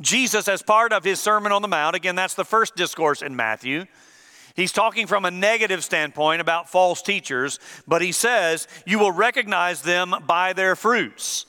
Jesus, 0.00 0.46
as 0.46 0.62
part 0.62 0.92
of 0.92 1.02
his 1.02 1.18
Sermon 1.18 1.50
on 1.50 1.62
the 1.62 1.68
Mount, 1.68 1.96
again, 1.96 2.14
that's 2.14 2.34
the 2.34 2.44
first 2.44 2.76
discourse 2.76 3.22
in 3.22 3.34
Matthew. 3.34 3.86
He's 4.58 4.72
talking 4.72 5.06
from 5.06 5.24
a 5.24 5.30
negative 5.30 5.84
standpoint 5.84 6.40
about 6.40 6.68
false 6.68 7.00
teachers, 7.00 7.60
but 7.86 8.02
he 8.02 8.10
says, 8.10 8.66
You 8.84 8.98
will 8.98 9.12
recognize 9.12 9.82
them 9.82 10.12
by 10.26 10.52
their 10.52 10.74
fruits. 10.74 11.46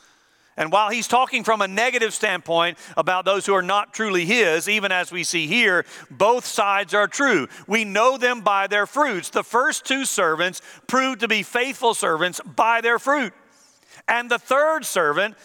And 0.55 0.71
while 0.71 0.91
he's 0.91 1.07
talking 1.07 1.43
from 1.43 1.63
a 1.63 1.67
negative 1.67 2.13
standpoint 2.13 2.77
about 2.95 3.25
those 3.25 3.47
who 3.47 3.55
are 3.55 3.63
not 3.63 3.95
truly 3.95 4.25
his, 4.25 4.69
even 4.69 4.91
as 4.91 5.11
we 5.11 5.23
see 5.23 5.47
here, 5.47 5.87
both 6.11 6.45
sides 6.45 6.93
are 6.93 7.07
true. 7.07 7.47
We 7.65 7.83
know 7.83 8.15
them 8.15 8.41
by 8.41 8.67
their 8.67 8.85
fruits. 8.85 9.31
The 9.31 9.43
first 9.43 9.85
two 9.85 10.05
servants 10.05 10.61
proved 10.85 11.21
to 11.21 11.27
be 11.27 11.41
faithful 11.41 11.95
servants 11.95 12.39
by 12.45 12.79
their 12.81 12.99
fruit. 12.99 13.33
And 14.07 14.29
the 14.29 14.37
third 14.37 14.85
servant, 14.85 15.35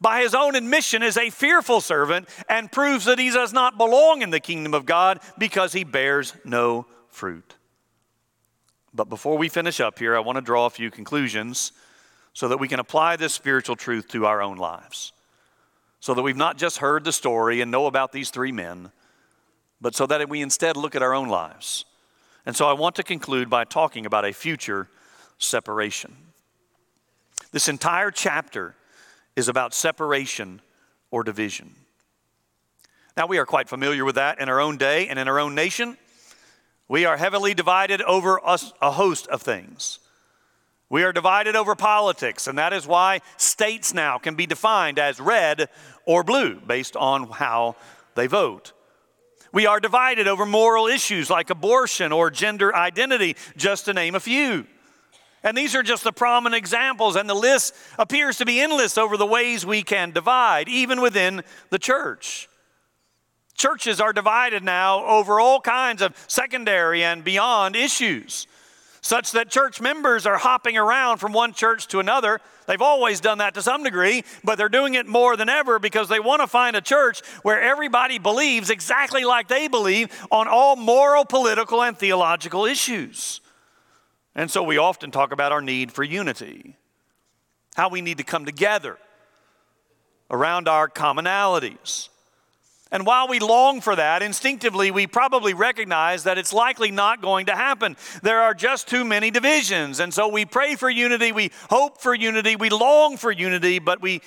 by 0.00 0.22
his 0.22 0.34
own 0.34 0.56
admission, 0.56 1.04
is 1.04 1.16
a 1.16 1.30
fearful 1.30 1.80
servant 1.80 2.28
and 2.48 2.72
proves 2.72 3.04
that 3.04 3.20
he 3.20 3.30
does 3.30 3.52
not 3.52 3.78
belong 3.78 4.22
in 4.22 4.30
the 4.30 4.40
kingdom 4.40 4.74
of 4.74 4.84
God 4.84 5.20
because 5.38 5.72
he 5.72 5.84
bears 5.84 6.34
no 6.44 6.86
fruit. 7.14 7.54
But 8.92 9.08
before 9.08 9.38
we 9.38 9.48
finish 9.48 9.80
up 9.80 9.98
here, 9.98 10.16
I 10.16 10.20
want 10.20 10.36
to 10.36 10.42
draw 10.42 10.66
a 10.66 10.70
few 10.70 10.90
conclusions 10.90 11.72
so 12.32 12.48
that 12.48 12.58
we 12.58 12.68
can 12.68 12.80
apply 12.80 13.16
this 13.16 13.32
spiritual 13.32 13.76
truth 13.76 14.08
to 14.08 14.26
our 14.26 14.42
own 14.42 14.56
lives. 14.56 15.12
So 16.00 16.14
that 16.14 16.22
we've 16.22 16.36
not 16.36 16.58
just 16.58 16.78
heard 16.78 17.04
the 17.04 17.12
story 17.12 17.60
and 17.60 17.70
know 17.70 17.86
about 17.86 18.12
these 18.12 18.30
three 18.30 18.52
men, 18.52 18.90
but 19.80 19.94
so 19.94 20.06
that 20.06 20.28
we 20.28 20.42
instead 20.42 20.76
look 20.76 20.94
at 20.94 21.02
our 21.02 21.14
own 21.14 21.28
lives. 21.28 21.84
And 22.46 22.54
so 22.54 22.66
I 22.66 22.74
want 22.74 22.96
to 22.96 23.02
conclude 23.02 23.48
by 23.48 23.64
talking 23.64 24.04
about 24.04 24.24
a 24.24 24.32
future 24.32 24.88
separation. 25.38 26.14
This 27.52 27.68
entire 27.68 28.10
chapter 28.10 28.74
is 29.36 29.48
about 29.48 29.74
separation 29.74 30.60
or 31.10 31.24
division. 31.24 31.74
Now, 33.16 33.26
we 33.26 33.38
are 33.38 33.46
quite 33.46 33.68
familiar 33.68 34.04
with 34.04 34.16
that 34.16 34.40
in 34.40 34.48
our 34.48 34.60
own 34.60 34.76
day 34.76 35.08
and 35.08 35.18
in 35.18 35.28
our 35.28 35.38
own 35.38 35.54
nation. 35.54 35.96
We 36.88 37.04
are 37.06 37.16
heavily 37.16 37.54
divided 37.54 38.02
over 38.02 38.38
a 38.44 38.90
host 38.90 39.26
of 39.28 39.42
things. 39.42 40.00
We 40.90 41.02
are 41.02 41.12
divided 41.12 41.56
over 41.56 41.74
politics, 41.74 42.46
and 42.46 42.58
that 42.58 42.72
is 42.72 42.86
why 42.86 43.20
states 43.36 43.94
now 43.94 44.18
can 44.18 44.34
be 44.34 44.46
defined 44.46 44.98
as 44.98 45.18
red 45.18 45.68
or 46.04 46.22
blue 46.22 46.60
based 46.60 46.94
on 46.94 47.30
how 47.30 47.76
they 48.14 48.26
vote. 48.26 48.72
We 49.50 49.66
are 49.66 49.80
divided 49.80 50.28
over 50.28 50.44
moral 50.44 50.86
issues 50.86 51.30
like 51.30 51.48
abortion 51.48 52.12
or 52.12 52.30
gender 52.30 52.74
identity, 52.74 53.36
just 53.56 53.86
to 53.86 53.94
name 53.94 54.14
a 54.14 54.20
few. 54.20 54.66
And 55.42 55.56
these 55.56 55.74
are 55.74 55.82
just 55.82 56.04
the 56.04 56.12
prominent 56.12 56.58
examples, 56.58 57.16
and 57.16 57.28
the 57.28 57.34
list 57.34 57.74
appears 57.98 58.38
to 58.38 58.44
be 58.44 58.60
endless 58.60 58.98
over 58.98 59.16
the 59.16 59.26
ways 59.26 59.64
we 59.64 59.82
can 59.82 60.10
divide, 60.10 60.68
even 60.68 61.00
within 61.00 61.42
the 61.70 61.78
church. 61.78 62.48
Churches 63.54 64.00
are 64.00 64.12
divided 64.12 64.62
now 64.62 65.04
over 65.04 65.40
all 65.40 65.60
kinds 65.60 66.02
of 66.02 66.16
secondary 66.28 67.04
and 67.04 67.24
beyond 67.24 67.76
issues 67.76 68.46
such 69.04 69.32
that 69.32 69.50
church 69.50 69.82
members 69.82 70.24
are 70.24 70.38
hopping 70.38 70.78
around 70.78 71.18
from 71.18 71.34
one 71.34 71.52
church 71.52 71.88
to 71.88 72.00
another. 72.00 72.40
They've 72.66 72.80
always 72.80 73.20
done 73.20 73.36
that 73.36 73.52
to 73.52 73.62
some 73.62 73.82
degree, 73.82 74.24
but 74.42 74.56
they're 74.56 74.70
doing 74.70 74.94
it 74.94 75.06
more 75.06 75.36
than 75.36 75.50
ever 75.50 75.78
because 75.78 76.08
they 76.08 76.20
want 76.20 76.40
to 76.40 76.46
find 76.46 76.74
a 76.74 76.80
church 76.80 77.20
where 77.42 77.60
everybody 77.60 78.18
believes 78.18 78.70
exactly 78.70 79.24
like 79.24 79.46
they 79.46 79.68
believe 79.68 80.08
on 80.30 80.48
all 80.48 80.74
moral, 80.74 81.26
political, 81.26 81.82
and 81.82 81.98
theological 81.98 82.64
issues. 82.64 83.42
And 84.34 84.50
so 84.50 84.62
we 84.62 84.78
often 84.78 85.10
talk 85.10 85.32
about 85.32 85.52
our 85.52 85.60
need 85.60 85.92
for 85.92 86.02
unity, 86.02 86.78
how 87.76 87.90
we 87.90 88.00
need 88.00 88.16
to 88.16 88.24
come 88.24 88.46
together 88.46 88.96
around 90.30 90.66
our 90.66 90.88
commonalities. 90.88 92.08
And 92.92 93.06
while 93.06 93.26
we 93.26 93.40
long 93.40 93.80
for 93.80 93.96
that, 93.96 94.22
instinctively 94.22 94.90
we 94.90 95.06
probably 95.06 95.54
recognize 95.54 96.24
that 96.24 96.38
it's 96.38 96.52
likely 96.52 96.90
not 96.90 97.22
going 97.22 97.46
to 97.46 97.56
happen. 97.56 97.96
There 98.22 98.40
are 98.40 98.54
just 98.54 98.86
too 98.88 99.04
many 99.04 99.30
divisions. 99.30 100.00
And 100.00 100.14
so 100.14 100.28
we 100.28 100.44
pray 100.44 100.76
for 100.76 100.88
unity, 100.88 101.32
we 101.32 101.50
hope 101.70 102.00
for 102.00 102.14
unity, 102.14 102.56
we 102.56 102.70
long 102.70 103.16
for 103.16 103.32
unity, 103.32 103.78
but 103.78 104.00
we 104.00 104.20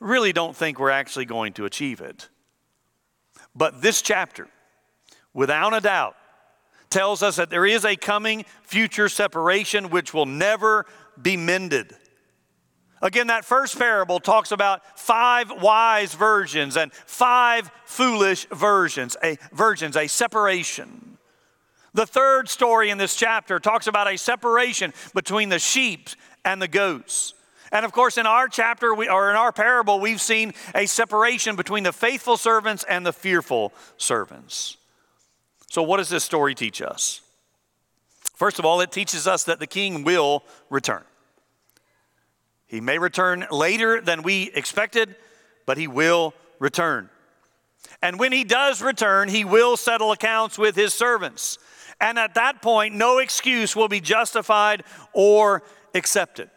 really 0.00 0.32
don't 0.32 0.56
think 0.56 0.78
we're 0.78 0.90
actually 0.90 1.24
going 1.24 1.52
to 1.54 1.64
achieve 1.64 2.00
it. 2.00 2.28
But 3.54 3.82
this 3.82 4.02
chapter, 4.02 4.48
without 5.32 5.74
a 5.74 5.80
doubt, 5.80 6.16
tells 6.90 7.22
us 7.22 7.36
that 7.36 7.50
there 7.50 7.66
is 7.66 7.84
a 7.84 7.96
coming 7.96 8.44
future 8.62 9.08
separation 9.08 9.90
which 9.90 10.12
will 10.12 10.26
never 10.26 10.86
be 11.20 11.36
mended. 11.36 11.94
Again, 13.02 13.28
that 13.28 13.44
first 13.44 13.78
parable 13.78 14.20
talks 14.20 14.52
about 14.52 14.98
five 14.98 15.50
wise 15.62 16.14
virgins 16.14 16.76
and 16.76 16.92
five 16.92 17.70
foolish 17.84 18.46
virgins, 18.48 19.16
a 19.24 19.38
virgins, 19.52 19.96
a 19.96 20.06
separation. 20.06 21.16
The 21.94 22.06
third 22.06 22.48
story 22.48 22.90
in 22.90 22.98
this 22.98 23.16
chapter 23.16 23.58
talks 23.58 23.86
about 23.86 24.12
a 24.12 24.18
separation 24.18 24.92
between 25.14 25.48
the 25.48 25.58
sheep 25.58 26.10
and 26.44 26.60
the 26.60 26.68
goats. 26.68 27.34
And 27.72 27.84
of 27.84 27.92
course, 27.92 28.18
in 28.18 28.26
our 28.26 28.48
chapter, 28.48 28.94
we, 28.94 29.08
or 29.08 29.30
in 29.30 29.36
our 29.36 29.52
parable, 29.52 29.98
we've 29.98 30.20
seen 30.20 30.52
a 30.74 30.86
separation 30.86 31.56
between 31.56 31.84
the 31.84 31.92
faithful 31.92 32.36
servants 32.36 32.84
and 32.88 33.06
the 33.06 33.12
fearful 33.12 33.72
servants. 33.96 34.76
So, 35.68 35.82
what 35.82 35.98
does 35.98 36.08
this 36.08 36.24
story 36.24 36.54
teach 36.54 36.82
us? 36.82 37.22
First 38.34 38.58
of 38.58 38.64
all, 38.64 38.80
it 38.80 38.90
teaches 38.90 39.26
us 39.26 39.44
that 39.44 39.58
the 39.58 39.66
king 39.66 40.02
will 40.02 40.44
return. 40.68 41.04
He 42.70 42.80
may 42.80 42.98
return 42.98 43.48
later 43.50 44.00
than 44.00 44.22
we 44.22 44.52
expected, 44.54 45.16
but 45.66 45.76
he 45.76 45.88
will 45.88 46.34
return. 46.60 47.10
And 48.00 48.16
when 48.16 48.30
he 48.30 48.44
does 48.44 48.80
return, 48.80 49.28
he 49.28 49.44
will 49.44 49.76
settle 49.76 50.12
accounts 50.12 50.56
with 50.56 50.76
his 50.76 50.94
servants. 50.94 51.58
And 52.00 52.16
at 52.16 52.34
that 52.36 52.62
point, 52.62 52.94
no 52.94 53.18
excuse 53.18 53.74
will 53.74 53.88
be 53.88 54.00
justified 54.00 54.84
or 55.12 55.64
accepted. 55.96 56.48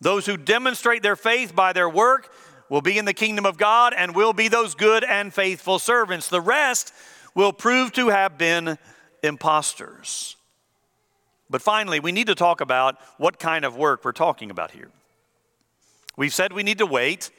Those 0.00 0.26
who 0.26 0.36
demonstrate 0.36 1.02
their 1.02 1.16
faith 1.16 1.56
by 1.56 1.72
their 1.72 1.90
work 1.90 2.32
will 2.68 2.80
be 2.80 2.96
in 2.96 3.04
the 3.04 3.12
kingdom 3.12 3.44
of 3.44 3.58
God 3.58 3.94
and 3.96 4.14
will 4.14 4.32
be 4.32 4.46
those 4.46 4.76
good 4.76 5.02
and 5.02 5.34
faithful 5.34 5.80
servants. 5.80 6.28
The 6.28 6.40
rest 6.40 6.94
will 7.34 7.52
prove 7.52 7.90
to 7.94 8.10
have 8.10 8.38
been 8.38 8.78
impostors. 9.24 10.36
But 11.50 11.62
finally, 11.62 11.98
we 11.98 12.12
need 12.12 12.28
to 12.28 12.36
talk 12.36 12.60
about 12.60 12.96
what 13.18 13.40
kind 13.40 13.64
of 13.64 13.76
work 13.76 14.04
we're 14.04 14.12
talking 14.12 14.48
about 14.48 14.70
here. 14.70 14.88
We've 16.16 16.32
said 16.32 16.52
we 16.52 16.62
need 16.62 16.78
to 16.78 16.86
wait. 16.86 17.30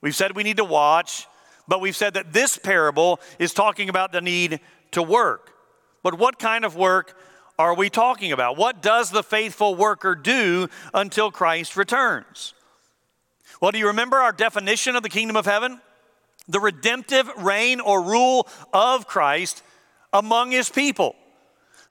We've 0.00 0.14
said 0.14 0.36
we 0.36 0.42
need 0.42 0.58
to 0.58 0.64
watch. 0.64 1.26
But 1.68 1.80
we've 1.80 1.96
said 1.96 2.14
that 2.14 2.32
this 2.32 2.58
parable 2.58 3.20
is 3.38 3.54
talking 3.54 3.88
about 3.88 4.12
the 4.12 4.20
need 4.20 4.60
to 4.92 5.02
work. 5.02 5.52
But 6.02 6.18
what 6.18 6.38
kind 6.38 6.64
of 6.64 6.76
work 6.76 7.16
are 7.58 7.74
we 7.74 7.90
talking 7.90 8.32
about? 8.32 8.56
What 8.56 8.82
does 8.82 9.10
the 9.10 9.22
faithful 9.22 9.74
worker 9.74 10.14
do 10.14 10.68
until 10.92 11.30
Christ 11.30 11.76
returns? 11.76 12.54
Well, 13.60 13.70
do 13.70 13.78
you 13.78 13.86
remember 13.86 14.16
our 14.16 14.32
definition 14.32 14.96
of 14.96 15.02
the 15.02 15.08
kingdom 15.08 15.36
of 15.36 15.46
heaven? 15.46 15.80
The 16.48 16.58
redemptive 16.58 17.30
reign 17.38 17.80
or 17.80 18.02
rule 18.02 18.48
of 18.72 19.06
Christ 19.06 19.62
among 20.12 20.50
his 20.50 20.68
people. 20.68 21.14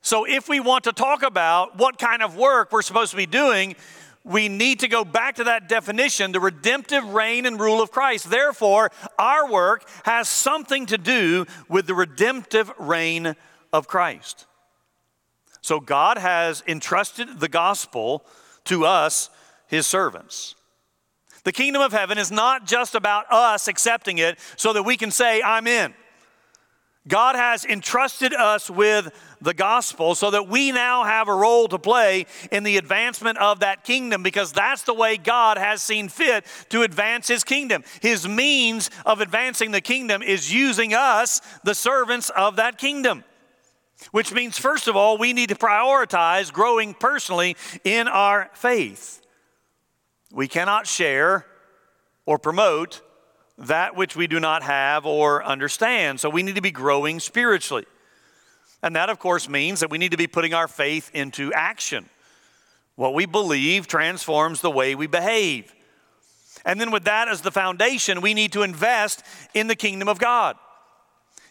So, 0.01 0.25
if 0.25 0.49
we 0.49 0.59
want 0.59 0.83
to 0.85 0.91
talk 0.91 1.23
about 1.23 1.77
what 1.77 1.99
kind 1.99 2.23
of 2.23 2.35
work 2.35 2.71
we're 2.71 2.81
supposed 2.81 3.11
to 3.11 3.17
be 3.17 3.27
doing, 3.27 3.75
we 4.23 4.49
need 4.49 4.79
to 4.81 4.87
go 4.87 5.03
back 5.03 5.35
to 5.35 5.45
that 5.45 5.67
definition 5.67 6.31
the 6.31 6.39
redemptive 6.39 7.03
reign 7.13 7.45
and 7.45 7.59
rule 7.59 7.81
of 7.81 7.91
Christ. 7.91 8.29
Therefore, 8.29 8.91
our 9.17 9.49
work 9.49 9.87
has 10.03 10.29
something 10.29 10.85
to 10.87 10.97
do 10.97 11.45
with 11.67 11.87
the 11.87 11.95
redemptive 11.95 12.71
reign 12.77 13.35
of 13.73 13.87
Christ. 13.87 14.45
So, 15.61 15.79
God 15.79 16.17
has 16.17 16.63
entrusted 16.67 17.39
the 17.39 17.49
gospel 17.49 18.25
to 18.65 18.85
us, 18.85 19.29
his 19.67 19.87
servants. 19.87 20.55
The 21.43 21.51
kingdom 21.51 21.81
of 21.81 21.91
heaven 21.91 22.17
is 22.17 22.31
not 22.31 22.67
just 22.67 22.93
about 22.93 23.31
us 23.31 23.67
accepting 23.67 24.19
it 24.19 24.37
so 24.55 24.73
that 24.73 24.83
we 24.83 24.97
can 24.97 25.09
say, 25.09 25.41
I'm 25.41 25.65
in. 25.65 25.93
God 27.07 27.35
has 27.35 27.65
entrusted 27.65 28.31
us 28.33 28.69
with 28.69 29.11
the 29.41 29.55
gospel 29.55 30.13
so 30.13 30.29
that 30.31 30.47
we 30.47 30.71
now 30.71 31.03
have 31.03 31.27
a 31.27 31.33
role 31.33 31.67
to 31.67 31.79
play 31.79 32.27
in 32.51 32.63
the 32.63 32.77
advancement 32.77 33.39
of 33.39 33.61
that 33.61 33.83
kingdom 33.83 34.21
because 34.21 34.51
that's 34.51 34.83
the 34.83 34.93
way 34.93 35.17
God 35.17 35.57
has 35.57 35.81
seen 35.81 36.09
fit 36.09 36.45
to 36.69 36.83
advance 36.83 37.27
his 37.27 37.43
kingdom. 37.43 37.83
His 38.01 38.27
means 38.27 38.91
of 39.03 39.19
advancing 39.19 39.71
the 39.71 39.81
kingdom 39.81 40.21
is 40.21 40.53
using 40.53 40.93
us, 40.93 41.41
the 41.63 41.73
servants 41.73 42.29
of 42.29 42.57
that 42.57 42.77
kingdom. 42.77 43.23
Which 44.11 44.31
means, 44.33 44.57
first 44.57 44.87
of 44.87 44.95
all, 44.95 45.17
we 45.17 45.33
need 45.33 45.49
to 45.49 45.55
prioritize 45.55 46.51
growing 46.51 46.93
personally 46.93 47.55
in 47.83 48.07
our 48.07 48.49
faith. 48.53 49.21
We 50.31 50.47
cannot 50.47 50.87
share 50.87 51.45
or 52.25 52.39
promote 52.39 53.01
that 53.61 53.95
which 53.95 54.15
we 54.15 54.27
do 54.27 54.39
not 54.39 54.63
have 54.63 55.05
or 55.05 55.43
understand. 55.43 56.19
So 56.19 56.29
we 56.29 56.43
need 56.43 56.55
to 56.55 56.61
be 56.61 56.71
growing 56.71 57.19
spiritually. 57.19 57.85
And 58.83 58.95
that, 58.95 59.09
of 59.09 59.19
course, 59.19 59.47
means 59.47 59.81
that 59.81 59.89
we 59.89 59.97
need 59.97 60.11
to 60.11 60.17
be 60.17 60.27
putting 60.27 60.53
our 60.53 60.67
faith 60.67 61.11
into 61.13 61.53
action. 61.53 62.09
What 62.95 63.13
we 63.13 63.25
believe 63.25 63.87
transforms 63.87 64.61
the 64.61 64.71
way 64.71 64.95
we 64.95 65.07
behave. 65.07 65.73
And 66.65 66.79
then, 66.79 66.91
with 66.91 67.05
that 67.05 67.27
as 67.27 67.41
the 67.41 67.51
foundation, 67.51 68.21
we 68.21 68.33
need 68.33 68.53
to 68.53 68.63
invest 68.63 69.23
in 69.53 69.67
the 69.67 69.75
kingdom 69.75 70.07
of 70.07 70.19
God. 70.19 70.57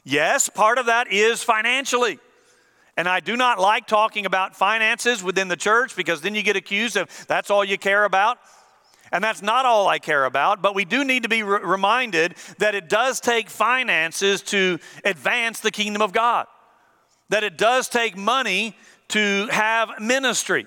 Yes, 0.04 0.48
part 0.48 0.78
of 0.78 0.86
that 0.86 1.12
is 1.12 1.42
financially. 1.42 2.18
And 2.96 3.08
I 3.08 3.20
do 3.20 3.36
not 3.36 3.58
like 3.58 3.86
talking 3.86 4.26
about 4.26 4.54
finances 4.54 5.22
within 5.22 5.48
the 5.48 5.56
church 5.56 5.96
because 5.96 6.20
then 6.20 6.34
you 6.34 6.42
get 6.42 6.56
accused 6.56 6.96
of 6.96 7.08
that's 7.26 7.50
all 7.50 7.64
you 7.64 7.78
care 7.78 8.04
about. 8.04 8.38
And 9.12 9.24
that's 9.24 9.42
not 9.42 9.66
all 9.66 9.88
I 9.88 9.98
care 9.98 10.24
about, 10.24 10.62
but 10.62 10.74
we 10.74 10.84
do 10.84 11.04
need 11.04 11.24
to 11.24 11.28
be 11.28 11.42
re- 11.42 11.60
reminded 11.62 12.36
that 12.58 12.74
it 12.74 12.88
does 12.88 13.20
take 13.20 13.50
finances 13.50 14.42
to 14.42 14.78
advance 15.04 15.60
the 15.60 15.72
kingdom 15.72 16.00
of 16.00 16.12
God, 16.12 16.46
that 17.28 17.42
it 17.42 17.58
does 17.58 17.88
take 17.88 18.16
money 18.16 18.76
to 19.08 19.48
have 19.50 20.00
ministry. 20.00 20.66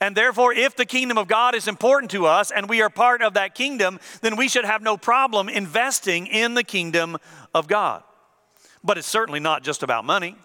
And 0.00 0.16
therefore, 0.16 0.54
if 0.54 0.76
the 0.76 0.86
kingdom 0.86 1.18
of 1.18 1.28
God 1.28 1.54
is 1.54 1.68
important 1.68 2.12
to 2.12 2.26
us 2.26 2.50
and 2.50 2.68
we 2.68 2.80
are 2.80 2.88
part 2.88 3.20
of 3.20 3.34
that 3.34 3.54
kingdom, 3.54 3.98
then 4.22 4.36
we 4.36 4.48
should 4.48 4.64
have 4.64 4.80
no 4.80 4.96
problem 4.96 5.48
investing 5.48 6.26
in 6.26 6.54
the 6.54 6.64
kingdom 6.64 7.18
of 7.54 7.66
God. 7.66 8.02
But 8.82 8.96
it's 8.96 9.08
certainly 9.08 9.40
not 9.40 9.64
just 9.64 9.82
about 9.82 10.04
money. 10.04 10.36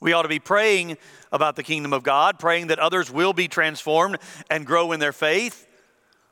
We 0.00 0.12
ought 0.12 0.22
to 0.22 0.28
be 0.28 0.38
praying 0.38 0.98
about 1.32 1.56
the 1.56 1.62
kingdom 1.62 1.92
of 1.92 2.02
God, 2.02 2.38
praying 2.38 2.68
that 2.68 2.78
others 2.78 3.10
will 3.10 3.32
be 3.32 3.48
transformed 3.48 4.18
and 4.50 4.66
grow 4.66 4.92
in 4.92 5.00
their 5.00 5.12
faith 5.12 5.66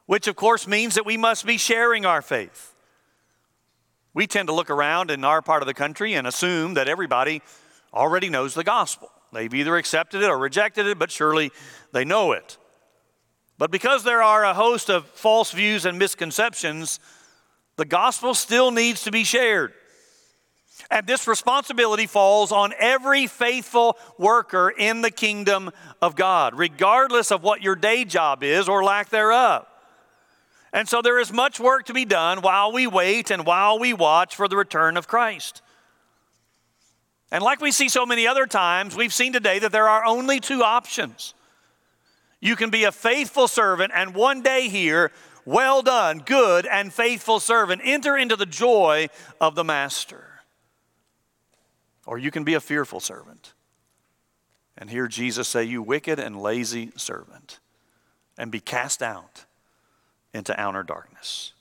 which 0.08 0.26
of 0.26 0.34
course 0.36 0.66
means 0.66 0.94
that 0.94 1.04
we 1.04 1.18
must 1.18 1.44
be 1.44 1.58
sharing 1.58 2.06
our 2.06 2.22
faith. 2.22 2.74
We 4.14 4.26
tend 4.26 4.48
to 4.48 4.54
look 4.54 4.70
around 4.70 5.10
in 5.10 5.22
our 5.22 5.42
part 5.42 5.62
of 5.62 5.66
the 5.66 5.74
country 5.74 6.14
and 6.14 6.26
assume 6.26 6.74
that 6.74 6.88
everybody 6.88 7.42
already 7.92 8.30
knows 8.30 8.54
the 8.54 8.64
gospel. 8.64 9.10
They've 9.34 9.52
either 9.52 9.76
accepted 9.76 10.22
it 10.22 10.30
or 10.30 10.38
rejected 10.38 10.86
it, 10.86 10.98
but 10.98 11.10
surely 11.10 11.52
they 11.92 12.06
know 12.06 12.32
it. 12.32 12.56
But 13.58 13.70
because 13.70 14.02
there 14.02 14.22
are 14.22 14.46
a 14.46 14.54
host 14.54 14.88
of 14.88 15.04
false 15.08 15.50
views 15.50 15.84
and 15.84 15.98
misconceptions, 15.98 17.00
the 17.76 17.84
gospel 17.84 18.32
still 18.32 18.70
needs 18.70 19.02
to 19.02 19.10
be 19.10 19.24
shared. 19.24 19.74
And 20.90 21.06
this 21.06 21.28
responsibility 21.28 22.06
falls 22.06 22.50
on 22.50 22.72
every 22.78 23.26
faithful 23.26 23.98
worker 24.16 24.70
in 24.70 25.02
the 25.02 25.10
kingdom 25.10 25.70
of 26.00 26.16
God, 26.16 26.58
regardless 26.58 27.30
of 27.30 27.42
what 27.42 27.60
your 27.60 27.76
day 27.76 28.06
job 28.06 28.42
is 28.42 28.70
or 28.70 28.82
lack 28.82 29.10
thereof. 29.10 29.66
And 30.72 30.88
so 30.88 31.00
there 31.00 31.18
is 31.18 31.32
much 31.32 31.58
work 31.58 31.86
to 31.86 31.94
be 31.94 32.04
done 32.04 32.42
while 32.42 32.72
we 32.72 32.86
wait 32.86 33.30
and 33.30 33.46
while 33.46 33.78
we 33.78 33.92
watch 33.92 34.36
for 34.36 34.48
the 34.48 34.56
return 34.56 34.96
of 34.96 35.08
Christ. 35.08 35.62
And 37.30 37.42
like 37.42 37.60
we 37.60 37.72
see 37.72 37.88
so 37.88 38.06
many 38.06 38.26
other 38.26 38.46
times, 38.46 38.96
we've 38.96 39.12
seen 39.12 39.32
today 39.32 39.58
that 39.58 39.72
there 39.72 39.88
are 39.88 40.04
only 40.04 40.40
two 40.40 40.62
options. 40.62 41.34
You 42.40 42.56
can 42.56 42.70
be 42.70 42.84
a 42.84 42.92
faithful 42.92 43.48
servant 43.48 43.92
and 43.94 44.14
one 44.14 44.42
day 44.42 44.68
hear, 44.68 45.10
Well 45.44 45.82
done, 45.82 46.18
good 46.18 46.66
and 46.66 46.92
faithful 46.92 47.40
servant, 47.40 47.82
enter 47.84 48.16
into 48.16 48.36
the 48.36 48.46
joy 48.46 49.08
of 49.40 49.54
the 49.54 49.64
master. 49.64 50.24
Or 52.06 52.18
you 52.18 52.30
can 52.30 52.44
be 52.44 52.54
a 52.54 52.60
fearful 52.60 53.00
servant 53.00 53.52
and 54.78 54.88
hear 54.88 55.08
Jesus 55.08 55.48
say, 55.48 55.64
You 55.64 55.82
wicked 55.82 56.20
and 56.20 56.40
lazy 56.40 56.92
servant, 56.96 57.58
and 58.38 58.52
be 58.52 58.60
cast 58.60 59.02
out 59.02 59.44
into 60.38 60.58
outer 60.58 60.82
darkness? 60.82 61.52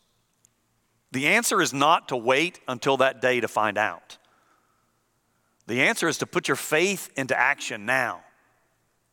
The 1.11 1.27
answer 1.27 1.61
is 1.61 1.73
not 1.73 2.07
to 2.09 2.15
wait 2.15 2.59
until 2.67 2.97
that 2.97 3.21
day 3.21 3.41
to 3.41 3.47
find 3.47 3.77
out. 3.77 4.17
The 5.65 5.81
answer 5.81 6.07
is 6.07 6.17
to 6.19 6.25
put 6.25 6.47
your 6.47 6.55
faith 6.55 7.09
into 7.17 7.37
action 7.37 7.85
now 7.85 8.21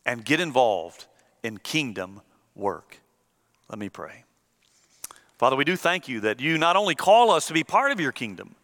and 0.07 0.25
get 0.25 0.39
involved 0.39 1.07
in 1.43 1.59
kingdom 1.59 2.21
work. 2.55 3.01
Let 3.69 3.79
me 3.79 3.89
pray. 3.89 4.25
Father, 5.39 5.57
we 5.57 5.65
do 5.65 5.77
thank 5.77 6.09
you 6.09 6.21
that 6.21 6.41
you 6.41 6.59
not 6.59 6.77
only 6.77 6.95
call 6.95 7.31
us 7.31 7.47
to 7.47 7.53
be 7.53 7.65
part 7.65 7.91
of 7.91 7.99
your 7.99 8.13
kingdom, 8.13 8.55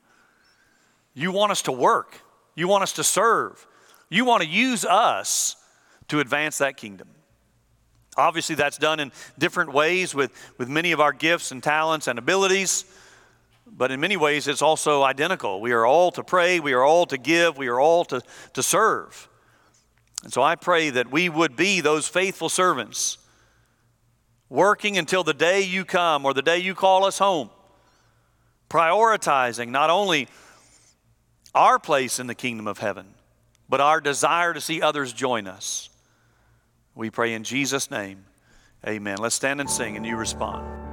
you 1.14 1.32
want 1.32 1.50
us 1.50 1.62
to 1.62 1.72
work, 1.72 2.20
you 2.54 2.68
want 2.68 2.82
us 2.82 2.92
to 2.94 3.04
serve, 3.04 3.66
you 4.08 4.24
want 4.24 4.42
to 4.42 4.48
use 4.48 4.84
us 4.84 5.56
to 6.08 6.20
advance 6.20 6.58
that 6.58 6.76
kingdom. 6.76 7.08
Obviously, 8.16 8.54
that's 8.54 8.76
done 8.76 9.00
in 9.00 9.12
different 9.38 9.72
ways 9.72 10.14
with, 10.14 10.32
with 10.58 10.68
many 10.68 10.92
of 10.92 11.00
our 11.00 11.12
gifts 11.12 11.52
and 11.52 11.62
talents 11.62 12.08
and 12.08 12.18
abilities, 12.18 12.84
but 13.66 13.90
in 13.90 14.00
many 14.00 14.16
ways, 14.16 14.48
it's 14.48 14.62
also 14.62 15.02
identical. 15.04 15.60
We 15.60 15.72
are 15.72 15.86
all 15.86 16.10
to 16.12 16.24
pray, 16.24 16.58
we 16.58 16.72
are 16.72 16.82
all 16.82 17.06
to 17.06 17.16
give, 17.16 17.56
we 17.56 17.68
are 17.68 17.78
all 17.78 18.04
to, 18.06 18.20
to 18.54 18.62
serve. 18.62 19.28
And 20.24 20.32
so 20.32 20.42
I 20.42 20.56
pray 20.56 20.90
that 20.90 21.10
we 21.10 21.28
would 21.28 21.56
be 21.56 21.80
those 21.80 22.08
faithful 22.08 22.48
servants, 22.48 23.18
working 24.48 24.98
until 24.98 25.22
the 25.22 25.32
day 25.32 25.62
you 25.62 25.84
come 25.84 26.26
or 26.26 26.34
the 26.34 26.42
day 26.42 26.58
you 26.58 26.74
call 26.74 27.04
us 27.04 27.18
home, 27.18 27.48
prioritizing 28.68 29.68
not 29.68 29.88
only 29.88 30.28
our 31.54 31.78
place 31.78 32.18
in 32.18 32.26
the 32.26 32.34
kingdom 32.34 32.66
of 32.66 32.78
heaven, 32.78 33.06
but 33.68 33.80
our 33.80 34.00
desire 34.00 34.52
to 34.52 34.60
see 34.60 34.82
others 34.82 35.12
join 35.12 35.46
us. 35.46 35.88
We 37.00 37.08
pray 37.08 37.32
in 37.32 37.44
Jesus' 37.44 37.90
name. 37.90 38.26
Amen. 38.86 39.16
Let's 39.16 39.34
stand 39.34 39.58
and 39.58 39.70
sing, 39.70 39.96
and 39.96 40.04
you 40.04 40.18
respond. 40.18 40.89